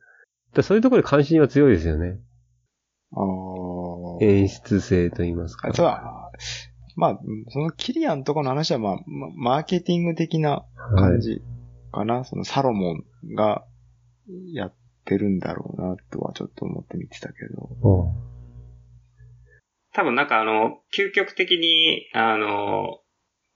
[0.62, 2.19] そういうところで関心は強いですよね。
[4.21, 5.73] 演出性と言いますか。
[5.73, 5.87] そう
[6.97, 8.99] まあ、そのキリアンとかの話は、まあ、
[9.37, 10.66] マーケティング的な
[10.97, 11.43] 感じ
[11.93, 12.16] かな。
[12.16, 13.64] はい、そのサロモンが
[14.53, 18.12] やってるんだろうな、とはちょっと思って見てたけど。
[19.93, 23.01] 多分なんかあの、究極的に、あの、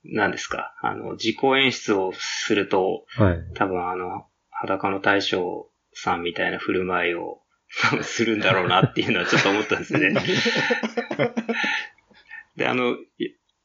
[0.05, 4.27] 何ですか、あの、自己演出をすると、はい、多分あの、
[4.65, 7.41] 裸の大将さんみたいな振る舞いを
[8.03, 10.15] するんだろうなっていうのはちょっと思ったんですね。
[12.57, 12.97] で、あの、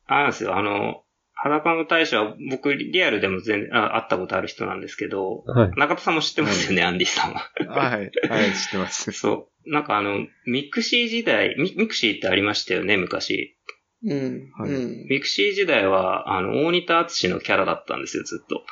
[0.07, 1.03] あなんですよ、あの、
[1.41, 7.49] 裸の大将は僕リアルでも全然あ会ったことある人なんですけど、はい、中田さんも知ってますよね、アンディさんは。
[7.69, 9.11] はい、はい、知ってます。
[9.17, 9.71] そう。
[9.71, 13.57] なんかあの、 mixi 時代、ミ mixi ってありましたよね、昔。
[14.03, 14.51] うん。
[14.57, 14.69] はい、
[15.09, 18.65] mixi 時代は、あの、大仁田敦のキャラだったんですよ、ずっと。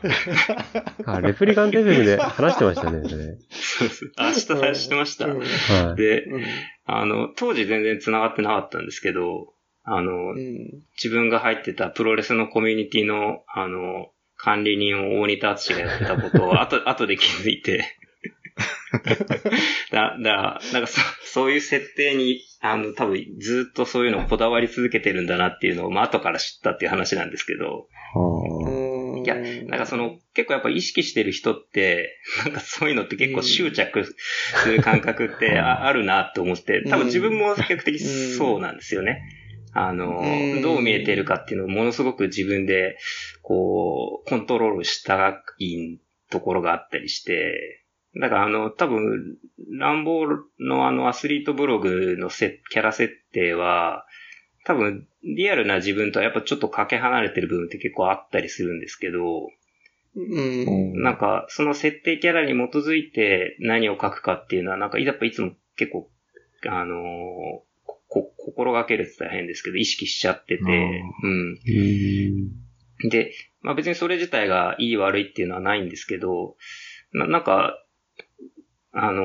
[1.06, 3.36] あ、レプリカンテズムで話してましたね、それ。
[3.50, 4.12] そうそう。
[4.16, 5.26] あ、してました。
[5.26, 6.44] うん、で、うん、
[6.86, 17.96] あの、当時全然繋がってなかったんですけど、あの、うん、自分が入ってたプロレスのコミュニティの、あの、管理人を大仁田敦がやってたことを 後、後で気づいて
[19.90, 27.88] だ、だ、なんかそ、そういう設定に、あの、多分ずっとそういうのをこだわり続けてるんだなっていうのを、まあ、後から知ったっていう話なんですけど。
[29.34, 39.22] いや、なんかその、結構やっぱ意識してる人って、 なんかそういうのって結構執着する感覚ってあるなって思って、多分自分も比較的そうなんですよね。
[39.72, 40.22] あの、
[40.62, 42.96] どう見えてるかっていうのをものすごく自分で、
[43.42, 47.84] こう、コントロールしたいところがあったりして、
[48.20, 49.36] だからあの、多分、
[49.78, 54.06] ランボーのあのアスリートブログのキャラ設定は、
[54.68, 59.48] 多分、リアルな自分とはやっぱちょっとかけ離れてる部分って結構あったりするんですけど、
[60.14, 66.10] うん、なんか、その設定キャラに基づいて何を書くかっていうのは、なんか、やっぱいつも結構、
[66.68, 66.98] あのー、
[68.08, 71.58] こ、心がけるって言ったら変ですけど、意識しちゃってて、うん。
[73.08, 76.56] で、まあ別にそれ自体がいい悪いっていうのはないんですけど、
[77.12, 77.82] ななんか、
[78.92, 79.24] あの、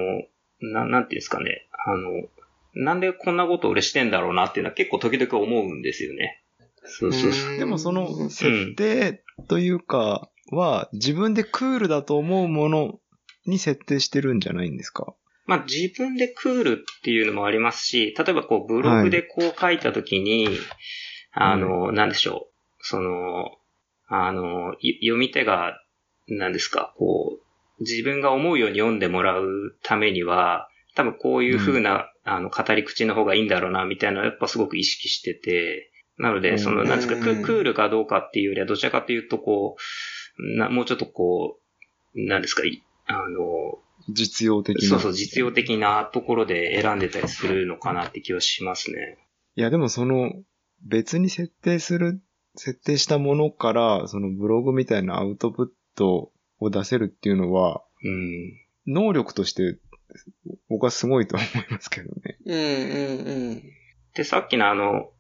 [0.62, 2.30] な、なんていうんですかね、あの、
[2.74, 6.44] なんでこんなこと俺してんだろうなっていうのは結構時々思うんですよね。
[6.86, 7.58] そうそうそう。
[7.58, 13.00] でもその設定というかは、自分でクールだと思うもの
[13.46, 15.14] に設定してるんじゃないんですか？
[15.46, 20.56] まあ自分でクールっていうのもありますし、例えばこうブログでこう書いたときに、はい、
[21.34, 22.54] あの、なんでしょう。
[22.82, 23.46] その、
[24.08, 25.80] あの、読み手が、
[26.28, 27.40] なんですか、こ
[27.80, 39.76] う、自分が思うように読んでもらうためには、多分こういう風な、うん、あの、語り口の方がいいんだろうな、みたいなのはやっぱすごく意識してて、なので、その、なんですか、クールかどうかっていうよりは、どちらかというと、こ
[40.38, 41.60] う、な、もうちょっとこ
[42.16, 42.64] う、なんですか、
[43.08, 44.90] あの、実用的な。
[44.90, 49.18] そうそう、実用的なところで選んでたりするのかなって気はしますね。
[49.56, 50.32] いや、でもその、
[50.86, 52.22] 別に設定する、
[52.56, 58.54] 設定したものから、そのブログみたいなアウトプットを出せるっていうのは、うん、
[58.86, 59.80] 能力として
[60.70, 62.38] 僕はすごいと思いますけどね。
[62.46, 63.64] うんうんうん。
[64.16, 65.12] で、さっきのあの、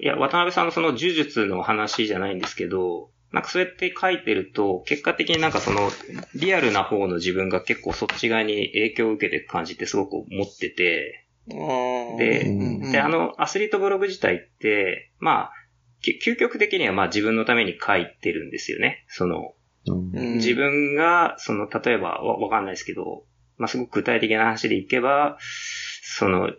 [0.00, 5.90] いや、渡辺さんのその呪術の話じゃないんですけど、なんかそうやって書いてると、結果的になんかその、
[6.34, 15.52] リアルな方の自分が結構そっち側に影響を受けてる感じってすごく思ってて、で、で、あの、アスリートブログ自体って、まあ、
[16.24, 19.04] 究極的にはまあ自分のために書いてるんですよね。
[19.08, 19.54] その、
[20.14, 23.24] 自分が、その、例えばわ、わかんないですけど、
[23.62, 25.38] まあ、すごく具体的な話でいけば、
[26.02, 26.50] その、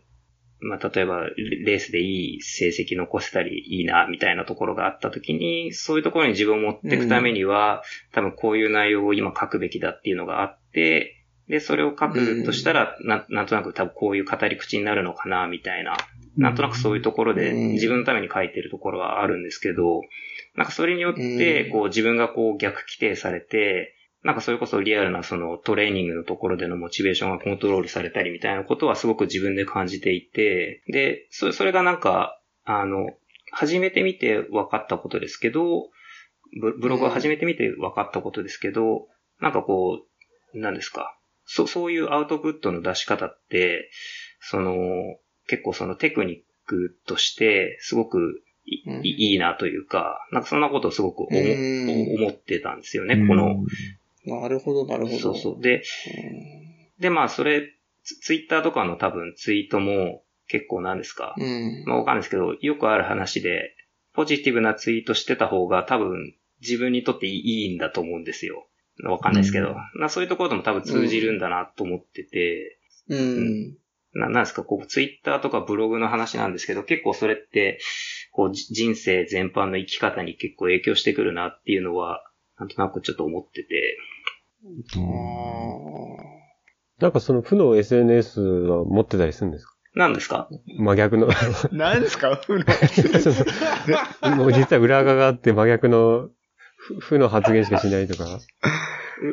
[0.61, 1.25] まあ、例えば、
[1.65, 15.97] レースでいい成績残せたりいいな、みたいなところがあった時に、そういうところに自分を持っていくためには、うん、多分こういう内容を今書くべきだっていうのがあって、で、それを書くとしたら、うん、ななんとなく多分こういう語り口になるのかな、みたいな。
[16.37, 20.01] なんとなくそういうところで自分のために書いてるところはあるんですけど、
[20.55, 33.09] なんかそれによって、こう自分がこう逆規定されて、なんかそれこそリアルなそのトレーニングのところでのモチベーションがコントロールされたりみたいなことはすごく自分で感じていて、で、それがなんか、あの、
[33.51, 35.89] 初めて見て分かったことですけど、
[36.59, 39.07] ブログを始めてみて分かったことですけど、
[39.41, 40.03] なんかこ
[40.53, 41.17] う、何ですか。
[41.45, 43.89] そそういうアウトプットの出し方って、
[44.39, 44.73] その、
[45.47, 51.29] 結構そのテクニックとして、すごくい,、いいなというか、なんかそんなことをすごく思
[52.15, 53.57] 思ってたんですよね、この
[54.25, 55.17] なるほど、なるほど。
[55.17, 55.61] そうそう。
[55.61, 55.83] で、
[56.99, 57.69] で、まあ、それ、
[58.21, 61.35] ツイッターとかの多分ツイートも結構なんですか？
[61.37, 61.83] うん。
[61.85, 63.75] まあ、わかんないですけど、よくある話で、
[64.13, 68.67] ポジティブなツイートしてた方が多分自分にとっていいんだと思うんですよ。
[69.05, 69.75] わかんないですけど。
[69.99, 72.77] うん、そういうところでも多分通じるんだなと思ってて。
[73.09, 73.19] うん。
[73.19, 73.77] うん、
[74.13, 77.79] ななんですか、こう、ツイッターとかブログの話なんですけど、結構それって、
[78.31, 82.23] こう、人生全般の生き方に結構影響してくるなっていうのは、
[82.59, 83.97] なんとなくちょっと思ってて。
[86.99, 89.73] なんかその負の SNS は持ってたりするんですか？
[89.95, 90.47] 何ですか？
[90.79, 91.27] 真逆の。
[91.71, 92.35] 何ですか？
[92.35, 92.65] 負の。
[94.37, 96.29] もう実は裏側があって真逆の
[96.99, 98.39] 負の発言しかしないとか。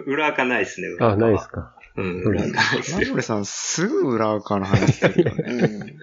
[0.07, 1.75] 裏垢ないですね、あ、ないですか。
[1.97, 5.95] うん、裏垢ないですさん、すぐ裏垢の話するよね。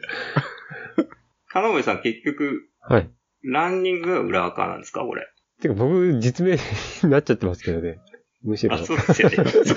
[1.49, 3.09] 金森さん、結局、はい。
[3.43, 5.27] ランニングが裏垢なんですか、これ？
[5.61, 6.55] てか僕、実名
[7.03, 7.99] になっちゃってますけどね。
[8.47, 8.75] むしろ。
[8.75, 9.35] あ、そうですよね。
[9.43, 9.73] 確かに。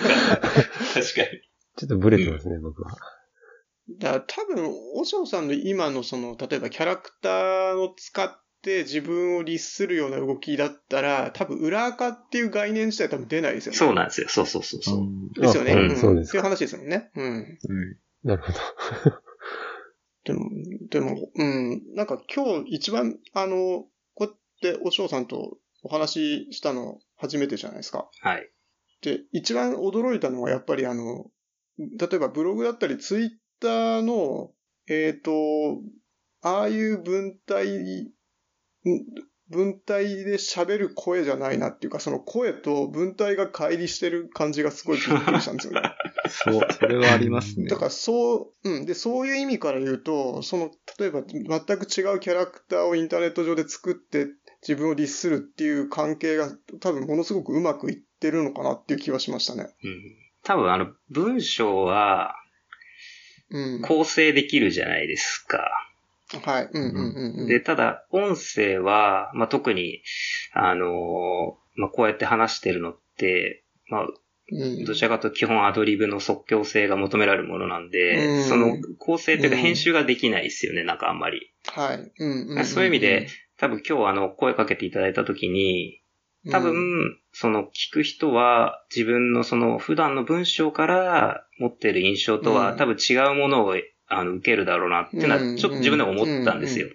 [1.76, 2.96] ちょっとブレてますね、うん、僕は。
[3.98, 8.30] だ多分、おしょうさんの今のその、例えばキャラクターを使っ
[8.62, 13.78] て自分を律するような動きだったら、多分裏垢っていう概念自体多分出ないですよね。
[13.78, 14.28] そうなんですよ。
[14.28, 15.40] そうそうそうそう。
[15.40, 15.72] ですよね。
[15.72, 16.28] うん、そうです。
[16.28, 17.10] っていう話ですもんね。
[17.16, 17.24] うん。
[17.24, 18.58] うん、なるほど。
[20.24, 20.50] でも、
[20.90, 21.82] でも、うん。
[21.94, 28.08] なんか今日一番、あの、こうやっておしょうさんとお話ししたの初めてじゃないですか。
[28.20, 28.50] はい。
[29.02, 31.26] で、一番驚いたのはやっぱりあの、
[31.78, 33.28] 例えばブログだったりツイッ
[33.60, 34.50] ターの、
[34.88, 35.80] えっ、ー、と、
[36.42, 38.12] ああいう文体、
[39.48, 45.82] 文体で喋る声じゃないなっていうか、その声と文体が乖離してる感じがすごいびっくりしたんですよね。
[46.28, 47.66] そう、それはありますね。
[47.66, 48.86] だからそう、うん。
[48.86, 51.48] で、そういう意味から言うと、その、例えば全
[51.78, 54.28] く違うキャラクターをインターネット上で作って
[54.62, 59.64] 自分を律するっていう関係が多分ものすごくうまくいってるのかなっていう気はしましたね。
[59.82, 60.16] うん。
[60.44, 62.36] 多分あの、文章は、
[63.82, 65.68] 構成できるじゃないですか。
[66.44, 66.68] はい。
[66.72, 70.02] うんうんうんうん、で、ただ、音声は、まあ、特に、
[70.52, 70.90] あのー、
[71.74, 74.06] まあ、こうやって話してるのって、まあ、
[74.86, 81.52] どちらかと基本アドリブの即興性が求められるものなんで、うん、その構成というか編集ができないですよね、うん、なんかあんまり。
[81.66, 82.12] はい。
[82.18, 85.99] うんうん、そういう意味で、多分今日あの声かけていただいたときに、
[86.50, 93.74] 多分、その聞く人は自分のその普段の文章から持ってる印象とは多分違うものを
[94.08, 96.88] あの受けるだろうなっていうのはちょっと自分でも思ったんですよ。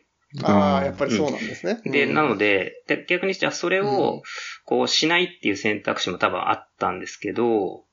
[0.44, 1.80] ああ、やっぱりそうなんですね。
[1.86, 4.22] で、なので、で逆にしてはそれを、
[4.66, 7.86] こうしないっていう選択肢も多分あったんですけど、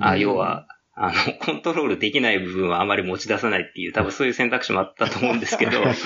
[0.00, 5.96] あ要は、あの、 コントロールできない部分はあまり持ち出さないっていう、多分そういう選択肢もあったと思うんですけど、はい、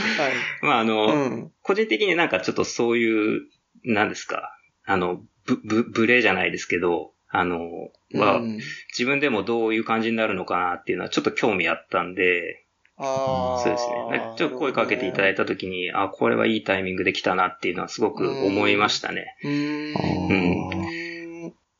[0.62, 3.42] まああの、個人的になんかちょっとそういう、
[3.84, 4.50] なんですか、
[4.84, 12.66] あの、ぶ、ぶ、ブレじゃないですけど、あの、は、うん、自分でもどういう感じになるのかなっていうのはちょっと興味あったんで、
[12.98, 14.34] あそうですね。
[14.36, 19.36] ちょっと声かけていただいたときに、あ、これはいいタイミングで来たなっていうのはすごく思いましたね。
[19.42, 19.94] うん。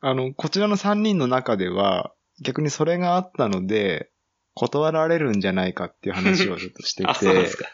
[0.01, 4.11] あの、こちらの3人の中では、逆にそれがあったので、
[4.55, 7.09] 断られるんじゃないかっていう話をちょっとしてて。
[7.09, 7.69] あ、そうですか。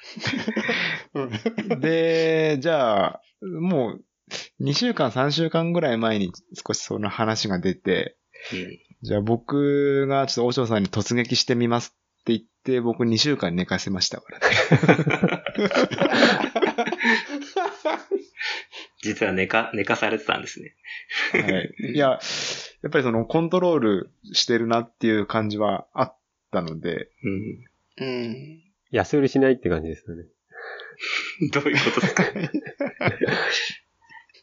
[1.80, 4.04] で、じゃあ、もう
[4.60, 6.32] 2週間、3週間ぐらい前に
[6.66, 8.16] 少しその話が出て、
[8.52, 15.42] うん、じゃあ僕がちょっと大翔さんに突撃してみますって言って、僕2週間寝かせましたからね。
[19.02, 20.74] 実は寝か、寝かされてたんですね。
[21.32, 21.72] はい。
[21.94, 22.18] いや、
[22.82, 26.16] やっぱりそのコントロールしてるなっていう感じはあっ
[26.50, 27.08] たので。
[27.22, 28.04] うん。
[28.04, 28.62] うん。
[28.90, 30.24] 安売りしないって感じですよね。
[31.52, 32.24] どういうことですか？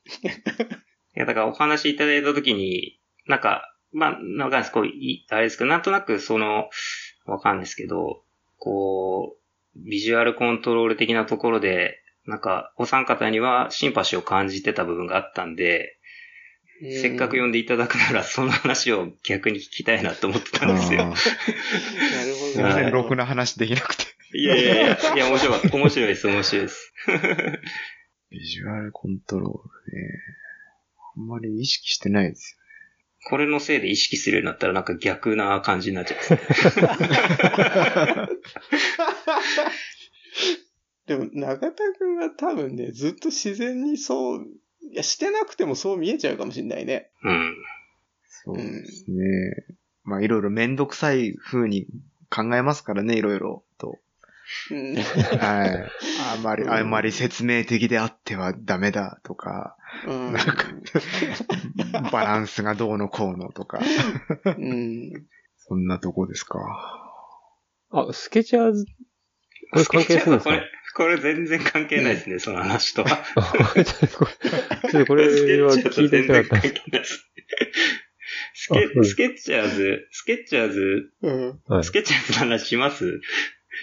[0.05, 4.71] いや、だからお話いただいたときに、なんか、まあ、わかんないです。
[4.71, 4.83] こう、
[5.29, 6.69] あれですけど、なんとなくその、
[7.25, 8.23] わかんないですけど、
[8.59, 15.97] こう、ビジュアルコントロール的なところで、なんか、お三方にはシンパシーを感じてた部分があったんで、
[16.81, 21.05] せっかく呼んでいただくなら、その話を逆に聞きたいなと思ってたんですよ。
[21.05, 21.15] なるほど。
[21.15, 24.03] すいません、ろくな話できなくて。
[24.33, 26.93] いやいやいや、いや、面白い、面白いです、面白いです。
[28.35, 29.51] ビジュアルコントロー
[29.91, 30.09] ルね。
[31.15, 32.65] あんまり意識してないですよね。
[33.29, 36.19] これのせいで意識するようになったらなんか逆な感じになっちゃう。
[41.07, 44.45] でも、中田くんは多分ね、ずっと自然にそう、
[44.91, 47.09] いや、してなくてもそう見えちゃうかもしれないね。
[47.23, 47.55] うん。
[48.43, 49.15] そうですね。
[49.15, 51.87] うん、まあ、いろいろめんどくさい風に
[52.29, 53.64] 考えますからね、いろいろと。
[55.39, 55.91] はい。
[56.37, 59.77] あまり、あまり説明的であってはダメだとか、
[60.07, 60.65] うん、なんか、
[62.11, 63.79] バランスがどうのこうのとか。
[64.45, 65.11] うん、
[65.57, 66.59] そんなとこですか。
[67.91, 68.85] あ、スケチャーズ、
[69.71, 70.49] これ関係するんですか？
[70.49, 70.61] これ、
[70.95, 73.09] これ全然関係ないですね、その話とは。
[73.75, 75.27] ちょっとこれ
[75.61, 77.03] は聞いてみたかった。
[78.53, 83.21] スケスケッチャーズ、スケッチャーズ、うん、スケッチャーズの話します？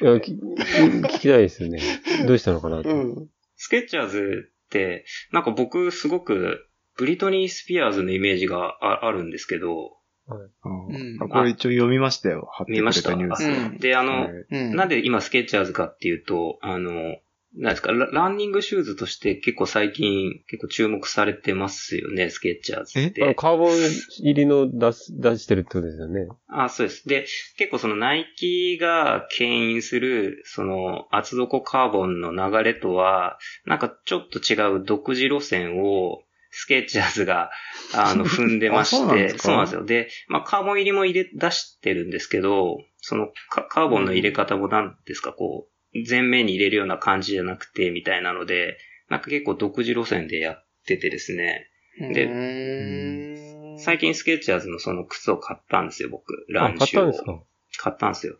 [0.01, 1.80] いや聞聞きたいですよね。
[2.26, 2.88] どうしたのかなと。
[2.88, 3.28] うん。
[3.57, 6.66] スケッチャーズって、なんか僕すごく
[6.97, 12.49] ブリトニー・スピアーズのイメージがああるんですけど、はいこれ一応読みましたよ。
[12.53, 13.80] 貼ってくれたニュース。
[13.80, 17.16] で、あの、なんで今スケッチャーズかっていうと、あの、
[17.55, 23.35] なんですかラ、ランニングシューズとして結構最近結構注目されてますよね、スケッチャーズって。
[23.35, 23.77] カーボン
[24.21, 26.29] 入りの出す、出してるってことですよね。
[26.49, 27.07] あそうです。
[27.07, 27.27] で、
[27.59, 36.23] 結構そのナイキが牽引する、その厚底カーボンの流れとは、なんかちょっと違う独自路線を、
[36.55, 37.51] スケッチャーズが、
[37.95, 39.85] あの、 踏んでまして、そうなんですよ。
[39.85, 45.72] で、まあ、カーボン入りも入れ、出してるんですけど、そのカーボンの入れ方もなんですか、こう、
[46.09, 48.78] 前面に入れるような感じじゃなくて、みたいなので、
[49.09, 51.68] なんか結構独自路線でやっててですね。
[52.01, 56.47] で、最近スケッチャーズのその靴を買ったんですよ、僕。
[56.49, 57.12] ランシュを。
[57.12, 57.43] 買ったんですか？
[57.78, 58.38] 買ったんですよ。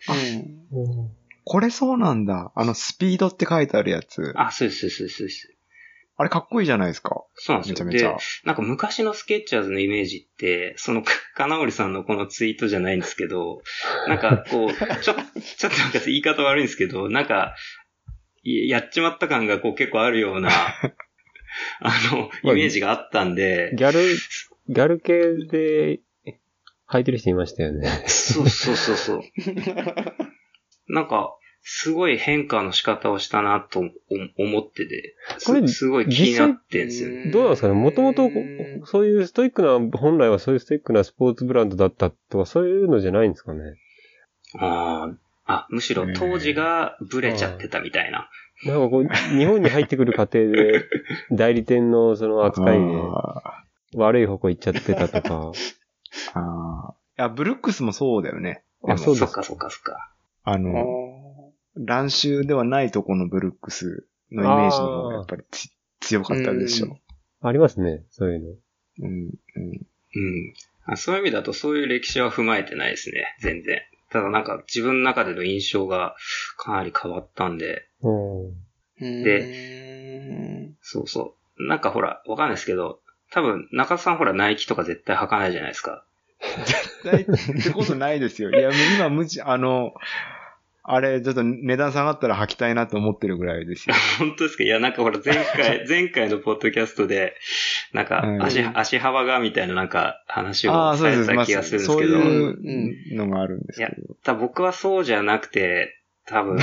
[1.45, 2.53] これそうなんだ。
[2.55, 4.33] あの、スピードって書いてあるやつ。
[4.37, 5.55] あ、そうです、そうです、そうです。
[6.23, 7.25] あれかっこいいじゃないですか。
[7.35, 7.85] そうなんですよ。
[7.85, 8.17] めちゃめちゃ。
[8.45, 11.03] なんか昔のスケッチャーズのイメージって、その、
[11.35, 13.61] 金織さんのこのツイートじゃないんですけど、
[14.07, 17.57] なんかこう、ちょ、ちょっとなんか言い方悪いんですけど、なんか、
[18.45, 20.49] やっちまった感がこう結構あるような、
[21.81, 23.73] あの、イメージがあったんで。
[23.75, 24.01] ギャル、
[24.69, 26.03] ギャル系で
[26.87, 27.89] 履いてる人いましたよね。
[28.07, 29.23] そうそうそうそう。
[30.87, 33.91] なんか、すごい変化の仕方をしたなと思
[34.61, 35.15] ってて、
[35.47, 37.31] これすごい気になってんですよね。
[37.31, 37.75] どうなんですかね？
[37.75, 38.29] もともと、
[38.85, 43.77] そういうストイックな、本来はそういうストイックなスポーツブランドだったとか、そういうのじゃないんですかね？
[44.59, 45.09] あ
[45.47, 48.29] あ、あ、むしろ当時がブレちゃってたみたいな。
[48.67, 50.85] なんかこう、日本に入ってくる過程で、
[51.33, 52.85] 代理店のその扱いで、
[53.97, 55.53] 悪い方向行っちゃってたとか。
[56.35, 56.95] ああ。
[57.19, 58.63] いや、ブルックスもそうだよね。
[58.87, 59.43] あ、そうですか。
[59.43, 60.13] そっかそっかそっか。
[60.45, 61.12] あの、
[61.77, 65.43] 乱臭ではないとこのブルックスのイメージの方がやっぱり
[66.01, 66.99] 強かったでしょ。
[67.41, 69.09] ありますね、そういうの。
[69.09, 69.87] うん、うん。
[70.89, 70.97] うん。
[70.97, 73.83] そういう意味だとそういう歴史は踏まえてないですね、全然。
[74.11, 76.15] ただなんか自分の中での印象が
[76.59, 77.89] かなり変わったんで。
[79.01, 81.67] で、そうそう。
[81.69, 83.01] なんかほら、わかんないですけど、
[83.31, 86.05] 多分中田さんほらナイキとか絶対履かないじゃないですか。
[86.67, 88.51] 絶対ってことないですよ。
[88.51, 89.95] いや、今無知、あの、
[90.85, 93.95] あれ、ちょっと値段下がったら履きたいなと思ってるぐらいですよ。
[94.19, 94.65] 本当ですか？
[94.65, 97.37] いや、なんかほら、前回、 前回のポッドキャストで、
[97.93, 102.21] なんか足、足幅がみたいななんか話をされた気がするんですけど。
[102.21, 103.93] そういうのがあるんですけど。
[103.93, 105.95] いや、僕はそうじゃなくて、
[106.27, 106.59] 多分、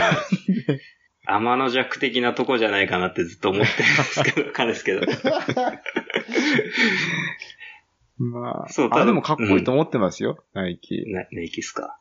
[1.25, 5.01] 天の弱的なとこじゃないかなってずっと思ってるんですけど、かですけど。
[8.17, 11.05] まあ、そう、あ、でもかっこいいと思ってますよ、うん、ナイキ。
[11.07, 11.97] ナイキっすか？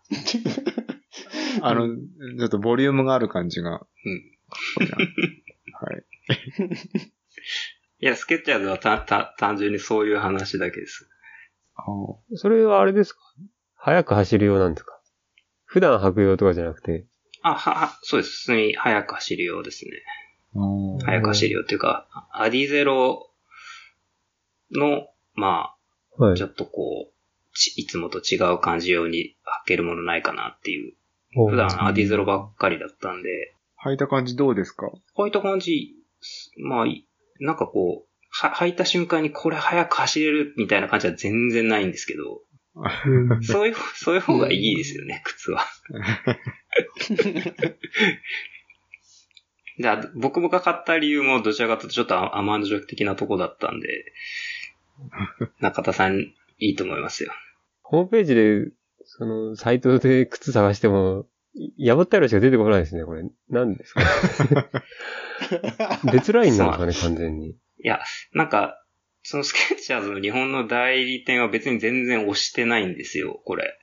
[1.63, 3.87] あの、ちょっとボリュームがある感じが。
[4.05, 4.39] うん。
[5.75, 6.05] はい。
[8.01, 11.09] いや、スケッチャーズはた、た、単純にそういう話だけです。
[12.35, 13.21] それはあれですか？
[13.77, 15.01] 速く走るようなんですか？
[15.65, 17.07] 普段履くようとかじゃなくて。
[17.43, 18.39] あ、は、は、そうです。
[18.41, 19.91] 普通に速く走るようですね。
[21.05, 23.31] 速く走るよっていうか、アディゼロ
[24.73, 25.75] の、ま
[26.19, 27.15] あ、はい、ちょっとこう、
[27.77, 30.95] いつもと違う感じように履けるものないかなっていう
[31.35, 33.29] 普段アディゼロばっかりだったんで。
[33.85, 34.91] 履いた感じどうですか？
[35.17, 35.95] 履いた感じ、
[36.59, 36.87] まあ、
[37.41, 42.43] なんかこう、は、履いた瞬間にこれ早く走れるみたいな感じは全然ないんですけど、
[43.43, 45.65] そういう、そういう方がいいですよね、靴は。
[49.81, 53.89] じゃあ、僕が買った理由もどちらかというとちょっとアマンドジョ的なとこだったんで、
[55.61, 56.19] 中田さん
[56.59, 57.33] いいと思いますよ。
[57.83, 58.65] ホームページで
[59.11, 61.27] その、サイトで靴探しても、
[61.79, 63.25] 破った色しか出てこないですね、これ。
[63.49, 64.03] 何ですか？
[66.13, 67.49] 別ラインなんですかね、完全に。
[67.51, 68.01] いや、
[68.35, 68.83] なんか、
[69.23, 73.79] そのスケッチャーズの日本の代理店は別に全然押してないんですよ、これ。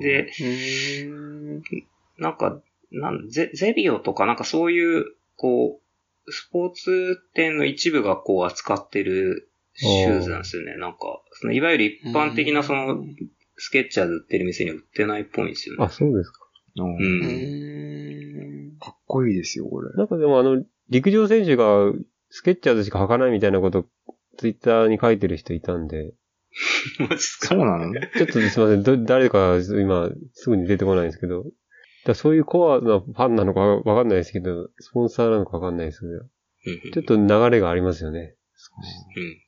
[0.00, 0.30] で、
[2.18, 2.60] なんか、
[2.92, 5.06] なんゼゼビオとかなんかそういう、
[5.36, 5.80] こ
[6.26, 10.76] う、スポーツ店の一部がこう扱ってるシューズなんですよね。
[10.76, 13.04] なんか、そのいわゆる一般的なその
[13.64, 15.84] スケッチャーズ売ってる店には売ってないっぽいんですよね。
[15.84, 16.40] あ、そうですか。
[16.78, 18.76] うん。
[18.80, 19.92] かっこいいですよ、これ。
[19.94, 21.92] なんかでもあの、陸上選手が
[22.30, 23.86] スケッチャーズしか履かないみたいなこと、
[24.38, 26.12] ツイッターに書いてる人いたんで。
[26.98, 27.48] マジっすか？
[27.48, 27.92] そうなの？
[27.94, 28.82] ちょっとすいません。
[28.82, 31.44] ど、誰か今すぐに出てこないんですけど。
[32.04, 36.92] だそういうコアなファンなのかわかんないですけど、スポンサーなのかわかんないですけど。
[36.92, 38.34] ちょっと流れがありますよね。
[39.16, 39.38] うん。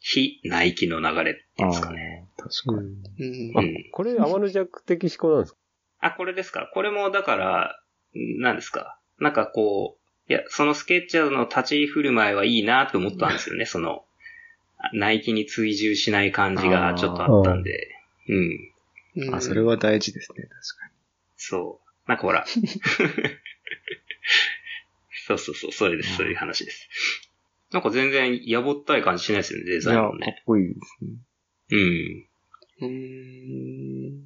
[0.00, 2.26] 非ナイキの流れっていうんですかね。
[2.48, 3.52] 確かに。
[3.52, 5.58] うん、あ、これ天の弱的思考なんですか？
[6.00, 7.80] あ、これですかこれもだから、
[8.14, 8.98] 何ですか？
[9.18, 9.96] なんかこ
[10.28, 14.04] う、いや、そのスケッチャーの立ち振る舞いはいいなと思ったんですよね、 その、
[14.92, 17.96] ナイキに追従しない感じがちょっとあったんで、
[19.16, 19.34] うん。
[19.34, 20.92] あ、それは大事ですね、確かに。
[21.36, 22.08] そう。
[22.08, 22.44] なんかほら。
[25.26, 26.88] そうそうそう、それです、そういう話です。
[27.72, 30.26] なんか全然やぼったい感じしないですよね、デザインもね。
[30.26, 31.10] かっこいいですね。
[31.70, 32.26] うん。
[32.80, 34.24] うん。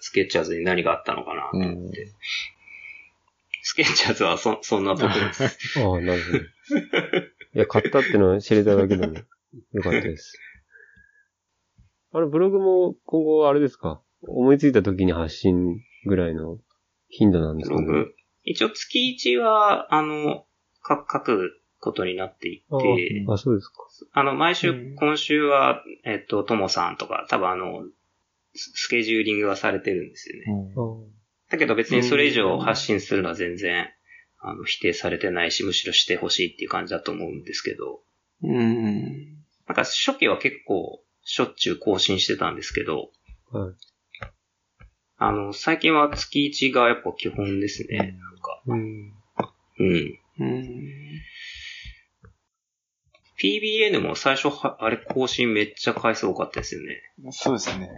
[0.00, 2.12] スケッチャーズに何があったのかなと思って。
[3.62, 5.44] スケッチャーズはそ、そんなとこです。
[5.80, 6.38] ああ、なるほど。
[6.38, 6.42] い
[7.54, 9.14] や、買ったってのは知れただけでも
[9.72, 10.38] よかったです。
[12.12, 14.00] あれ、ブログも今後あれですか？
[14.22, 16.58] 思いついた時に発信ぐらいの
[17.08, 17.86] 頻度なんですかね？
[17.86, 20.46] ブログ一応月1は、あの、
[20.88, 22.64] 書くことになっていて、
[23.28, 23.74] ああ、そうですか。
[24.12, 27.84] あの、毎週、今週は、えっと、ともさんとか、多分あの、
[28.54, 30.72] スケジューリングはされてるんですよね。
[30.74, 31.10] うん、
[31.50, 33.88] だけど別にそれ以上発信するのは全然、
[34.40, 38.00] あの、否定されてないし、むしろしてほしいっていう感じだと思うんですけど。
[38.42, 39.38] うん。
[39.66, 43.10] なんか初期は結構、しょっちゅう更新してたんですけど、
[43.50, 43.74] はい。
[45.18, 48.62] あの、最近は月1がやっぱ基本ですね、なんか。
[48.66, 49.12] うん。
[49.80, 50.18] うん。
[50.38, 51.20] うん。
[53.42, 57.00] PBN も最初は、あれ更新めっちゃ回数多かったですよね。
[57.30, 57.88] そうですね。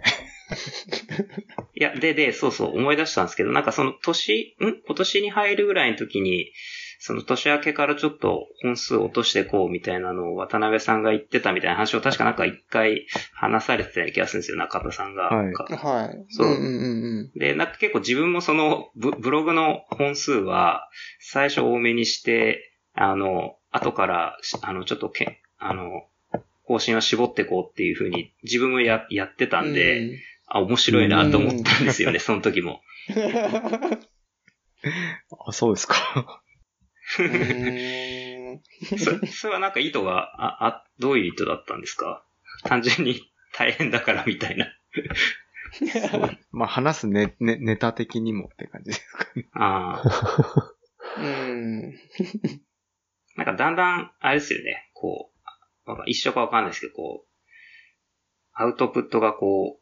[1.75, 4.81] いや、で、で、そうそう、思い出したんですけど、なんかその年、ん？
[4.85, 6.51] 今年に入るぐらいの時に、
[7.03, 15.23] その年明けからちょっと本数落としてこうみたいなのを渡辺さんが言ってたみたいな話を確かなんか一回話されてたような気がするんですよ、中田さんが。
[15.23, 15.51] はい。
[15.51, 16.25] はい。
[16.29, 16.47] そう。
[16.47, 20.87] うんうんうん、で、なんか結構自分もそのブブログの本数は
[21.19, 26.07] 最初多めにして、あの、後から、あの、ちょっとけ、あの、
[26.63, 30.17] 更新は絞ってこうっていうふうに自分もややってたんで、うん、
[30.47, 32.81] あ、面白いなと思ったんですよね、 その時も。
[35.47, 36.41] あ、そうですか。
[37.05, 37.17] そ
[39.27, 42.23] それはなんか意図が、あ、あ、どういう意図だったんですか？
[42.63, 43.21] 単純に
[43.53, 44.67] 大変だからみたいな
[46.51, 49.47] まあ話すネネネタ的にもって感じですかね。
[49.53, 50.73] ああ。
[51.17, 51.99] うん。
[53.35, 55.31] なんかだんだん、あれですよね、こ
[55.87, 57.31] う、一緒かわかんないですけど、こう、
[58.53, 59.81] アウトプットがこう、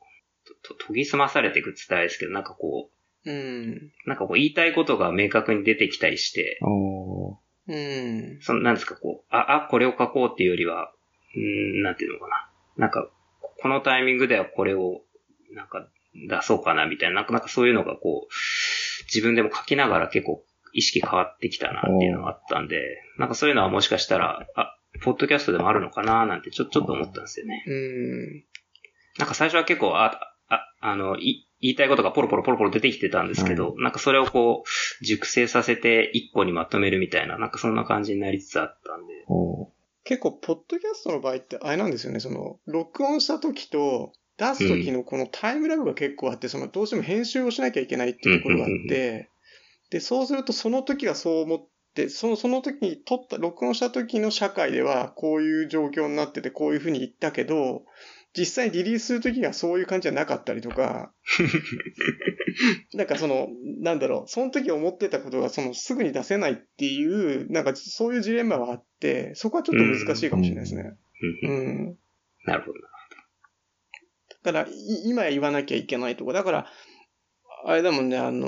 [0.63, 2.89] と、研ぎ澄まされていくって言ったらですけど、なんかこ
[3.25, 3.91] う、うん。
[4.05, 7.37] なんかこう言いたいことが明確に出てきたりして、お
[7.67, 8.39] うん。
[8.41, 10.91] その、なんですか、こう、あ、あ、これを書こうっていうよりは、
[11.35, 12.49] うん、なんていうのかな。
[12.77, 13.09] なんか、
[13.61, 15.01] このタイミングではこれを、
[15.51, 15.87] なんか、
[16.27, 18.33] 出そうかな、みたいな、なんか、なんかそういうのがこう、
[19.13, 20.43] 自分でも書きながら結構
[20.73, 27.63] 意識変わってきたなっていうのがあったんで、なんかそういうのはもしかしたら、あ、ポッドキャストでもあるのかななんてちょ、ちょっと思ったんですよね。
[27.67, 28.43] うん。
[29.17, 39.25] なんか最初は結構、あ、あ、あの、い、言いたいことがポロポロポロポロ出てきてたんですけど、うん、なんかそれをこう、熟成させて一個にまとめるみたいな、なんかそんな感じになりつつあったんで。
[40.05, 49.29] 結構、ポッドキャストの場合ってあれなんですよね、その、録音した時と出す時のこのタイムラグが結構あって、その、どうしても編集をしなきゃいけないっていうところがあって、
[49.89, 57.83] で、そうするとその時はそう思って、その、その時に撮った、録音した時の社会ではこういう状況になっててこういうふうに言ったけど、
[58.37, 61.11] 実際リリースするときはそういう感じじゃなかったりとか、
[62.93, 63.47] なんかその、
[63.81, 70.95] なんだろう、その時思ってたことがそのすぐに出せないっていう、なんかそういうジレンマはあって、そこはちょっと難しいかもしれないですね。
[71.43, 71.97] うん。
[72.45, 72.79] なるほど。
[74.43, 74.67] だから、
[75.05, 76.67] 今言わなきゃいけないとか、だから、
[77.65, 78.47] あれだもんね、あの、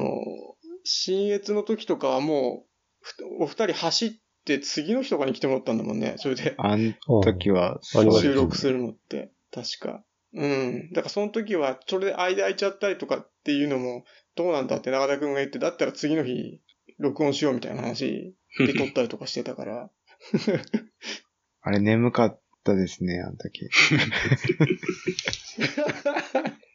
[0.84, 2.65] 新越の時とかはも
[3.39, 4.11] う、お二人走っ
[4.45, 6.55] て次の日とかに来てもらったんだもんね、それで。
[6.57, 9.32] あの時は、収録するのって。
[9.51, 10.03] 確か。
[10.34, 10.89] うん。
[10.93, 14.05] だからその時は、それで間空いちゃったりとかっていうのも、
[14.36, 16.61] どうなんだって中田くんが言って、だったら次の日、
[16.99, 19.89] 録音しようみたいな話で撮ったりとかしてたから。
[21.63, 23.69] あれ眠かったですね、あの時。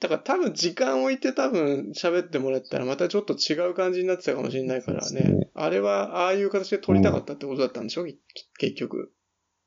[0.00, 5.20] だから多分時間置いて多分喋ってもらったらまたちょっと違う感じになってたかもしれないからね。
[5.20, 8.14] ねあれはああいう形で撮りたかったってことだったんでしょ、うん、
[8.58, 9.12] 結局。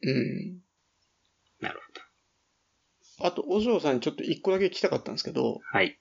[0.01, 0.59] うん。
[1.59, 3.27] なるほど。
[3.27, 5.99] あと、お嬢さんにちょっと一個だけ聞きたかったんですけど、はい。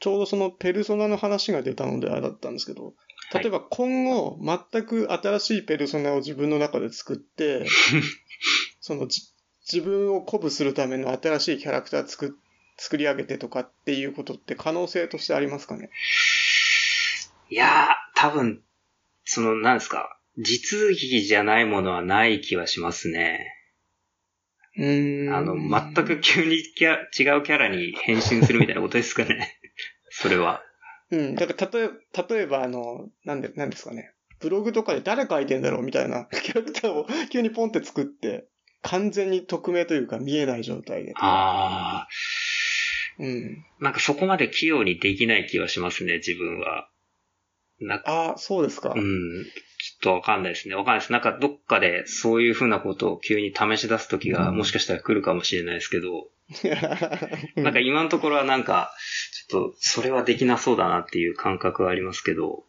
[0.00, 2.94] ちょうどそのペルソナの話が出たのであれだったんですけど、
[3.32, 7.66] 例えば今後全く新しいペルソナを自分の中で作って、
[8.80, 12.36] その自分を鼓舞するための新しいキャラクター作
[12.76, 15.90] 作り上げてとかっていうことって可能性としてありますかね？
[17.50, 18.62] いやー、多分、
[19.24, 23.54] その、なんですか、地続きじゃないものはない気はしますね。
[24.76, 25.34] うん。
[25.34, 29.60] あの、全く急にキャ違うキャラに変身するみたいなことですかね。
[30.08, 30.62] それは。
[31.10, 31.34] うん。
[31.34, 34.14] だから、例えば、例えば、あの、なんで、なんですかね。
[34.40, 38.46] ブログとかで誰書いてんだろうみたいな キャラクターを急にポンって作って、
[38.80, 41.12] 完全に匿名というか見えない状態で。
[41.16, 42.08] ああ。
[43.18, 43.64] うん。
[43.80, 46.88] なんかそこまで器用にできない気はしますね、自分は。
[47.80, 48.94] なああ、そうですか。
[48.96, 49.02] うん。
[49.02, 49.08] ちょ
[49.98, 50.74] っとわかんないですね。
[50.76, 51.12] わかんないです。
[51.12, 56.28] なんかどっかでそういうふうなことを急に試し出す時がもしかしたら来るかもしれないですけど、
[57.56, 58.92] なんか今のところはなんか、
[59.48, 62.64] ちょっとそれはできなそうだなっていう感覚はありますけど。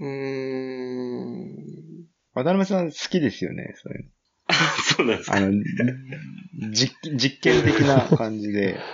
[0.00, 1.54] うーん。
[2.32, 4.10] 渡辺さん好きですよね、そういうの。
[4.96, 5.36] そうなんですか？
[5.36, 5.52] あの、
[6.72, 8.78] 実、実験的な感じで。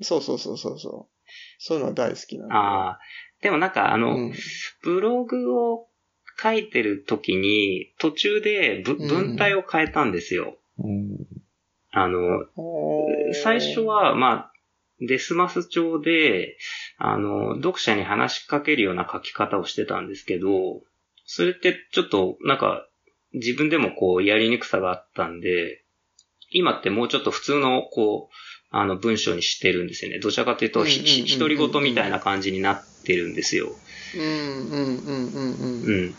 [0.00, 1.30] そうそうそうそうそう。
[1.58, 2.54] そういうのは大好きなんで。
[2.54, 3.00] ああ。
[3.42, 4.34] でもなんかあの、うん、
[4.82, 5.88] ブログを
[6.40, 10.56] 書いてる時に、途中で文体を変えたんですよ。
[10.78, 11.18] うん、
[11.90, 12.44] あの、
[13.42, 14.52] 最初は、まあ、
[15.00, 16.56] デスマス帳で、
[16.96, 20.80] あの、読者に話しかけるような書き方をしてたんですけど、
[21.24, 22.88] それってちょっと、なんか、
[23.32, 25.84] 自分でもこう、やりにくさがあったんで、
[26.50, 28.34] 今ってもうちょっと普通の、こう、
[28.70, 30.18] あの、文章にしてるんですよね。
[30.18, 30.88] どちらかというと、独
[31.48, 33.68] り言みたいな感じになってるんですよ。
[34.14, 35.82] うん、うん、うん、うん。
[35.82, 36.14] うん。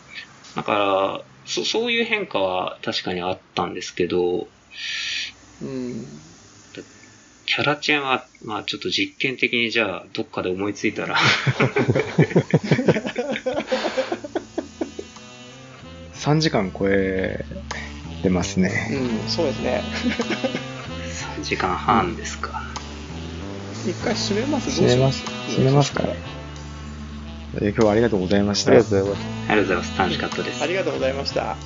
[0.56, 4.48] だから、そ、そういう変化は確かにあったんですけど、
[5.60, 6.20] うん。
[7.46, 11.16] キャラチェンは、まあちょっと実験的にじゃあ、どっかで思いついたら
[16.14, 17.44] 3時間超え
[18.22, 18.88] てますね。
[18.92, 19.82] うん、そうですね。
[21.38, 22.62] 3時間半ですか。
[23.86, 24.70] 一回閉めます？
[24.70, 25.24] 閉めます。
[25.48, 26.02] 閉めますか
[27.52, 28.72] 今日はありがとうございました。
[28.72, 29.26] ありがとうございます。
[29.48, 29.98] ありがとうございます。
[29.98, 30.62] 楽しかったです。
[30.62, 31.56] ありがとうございました。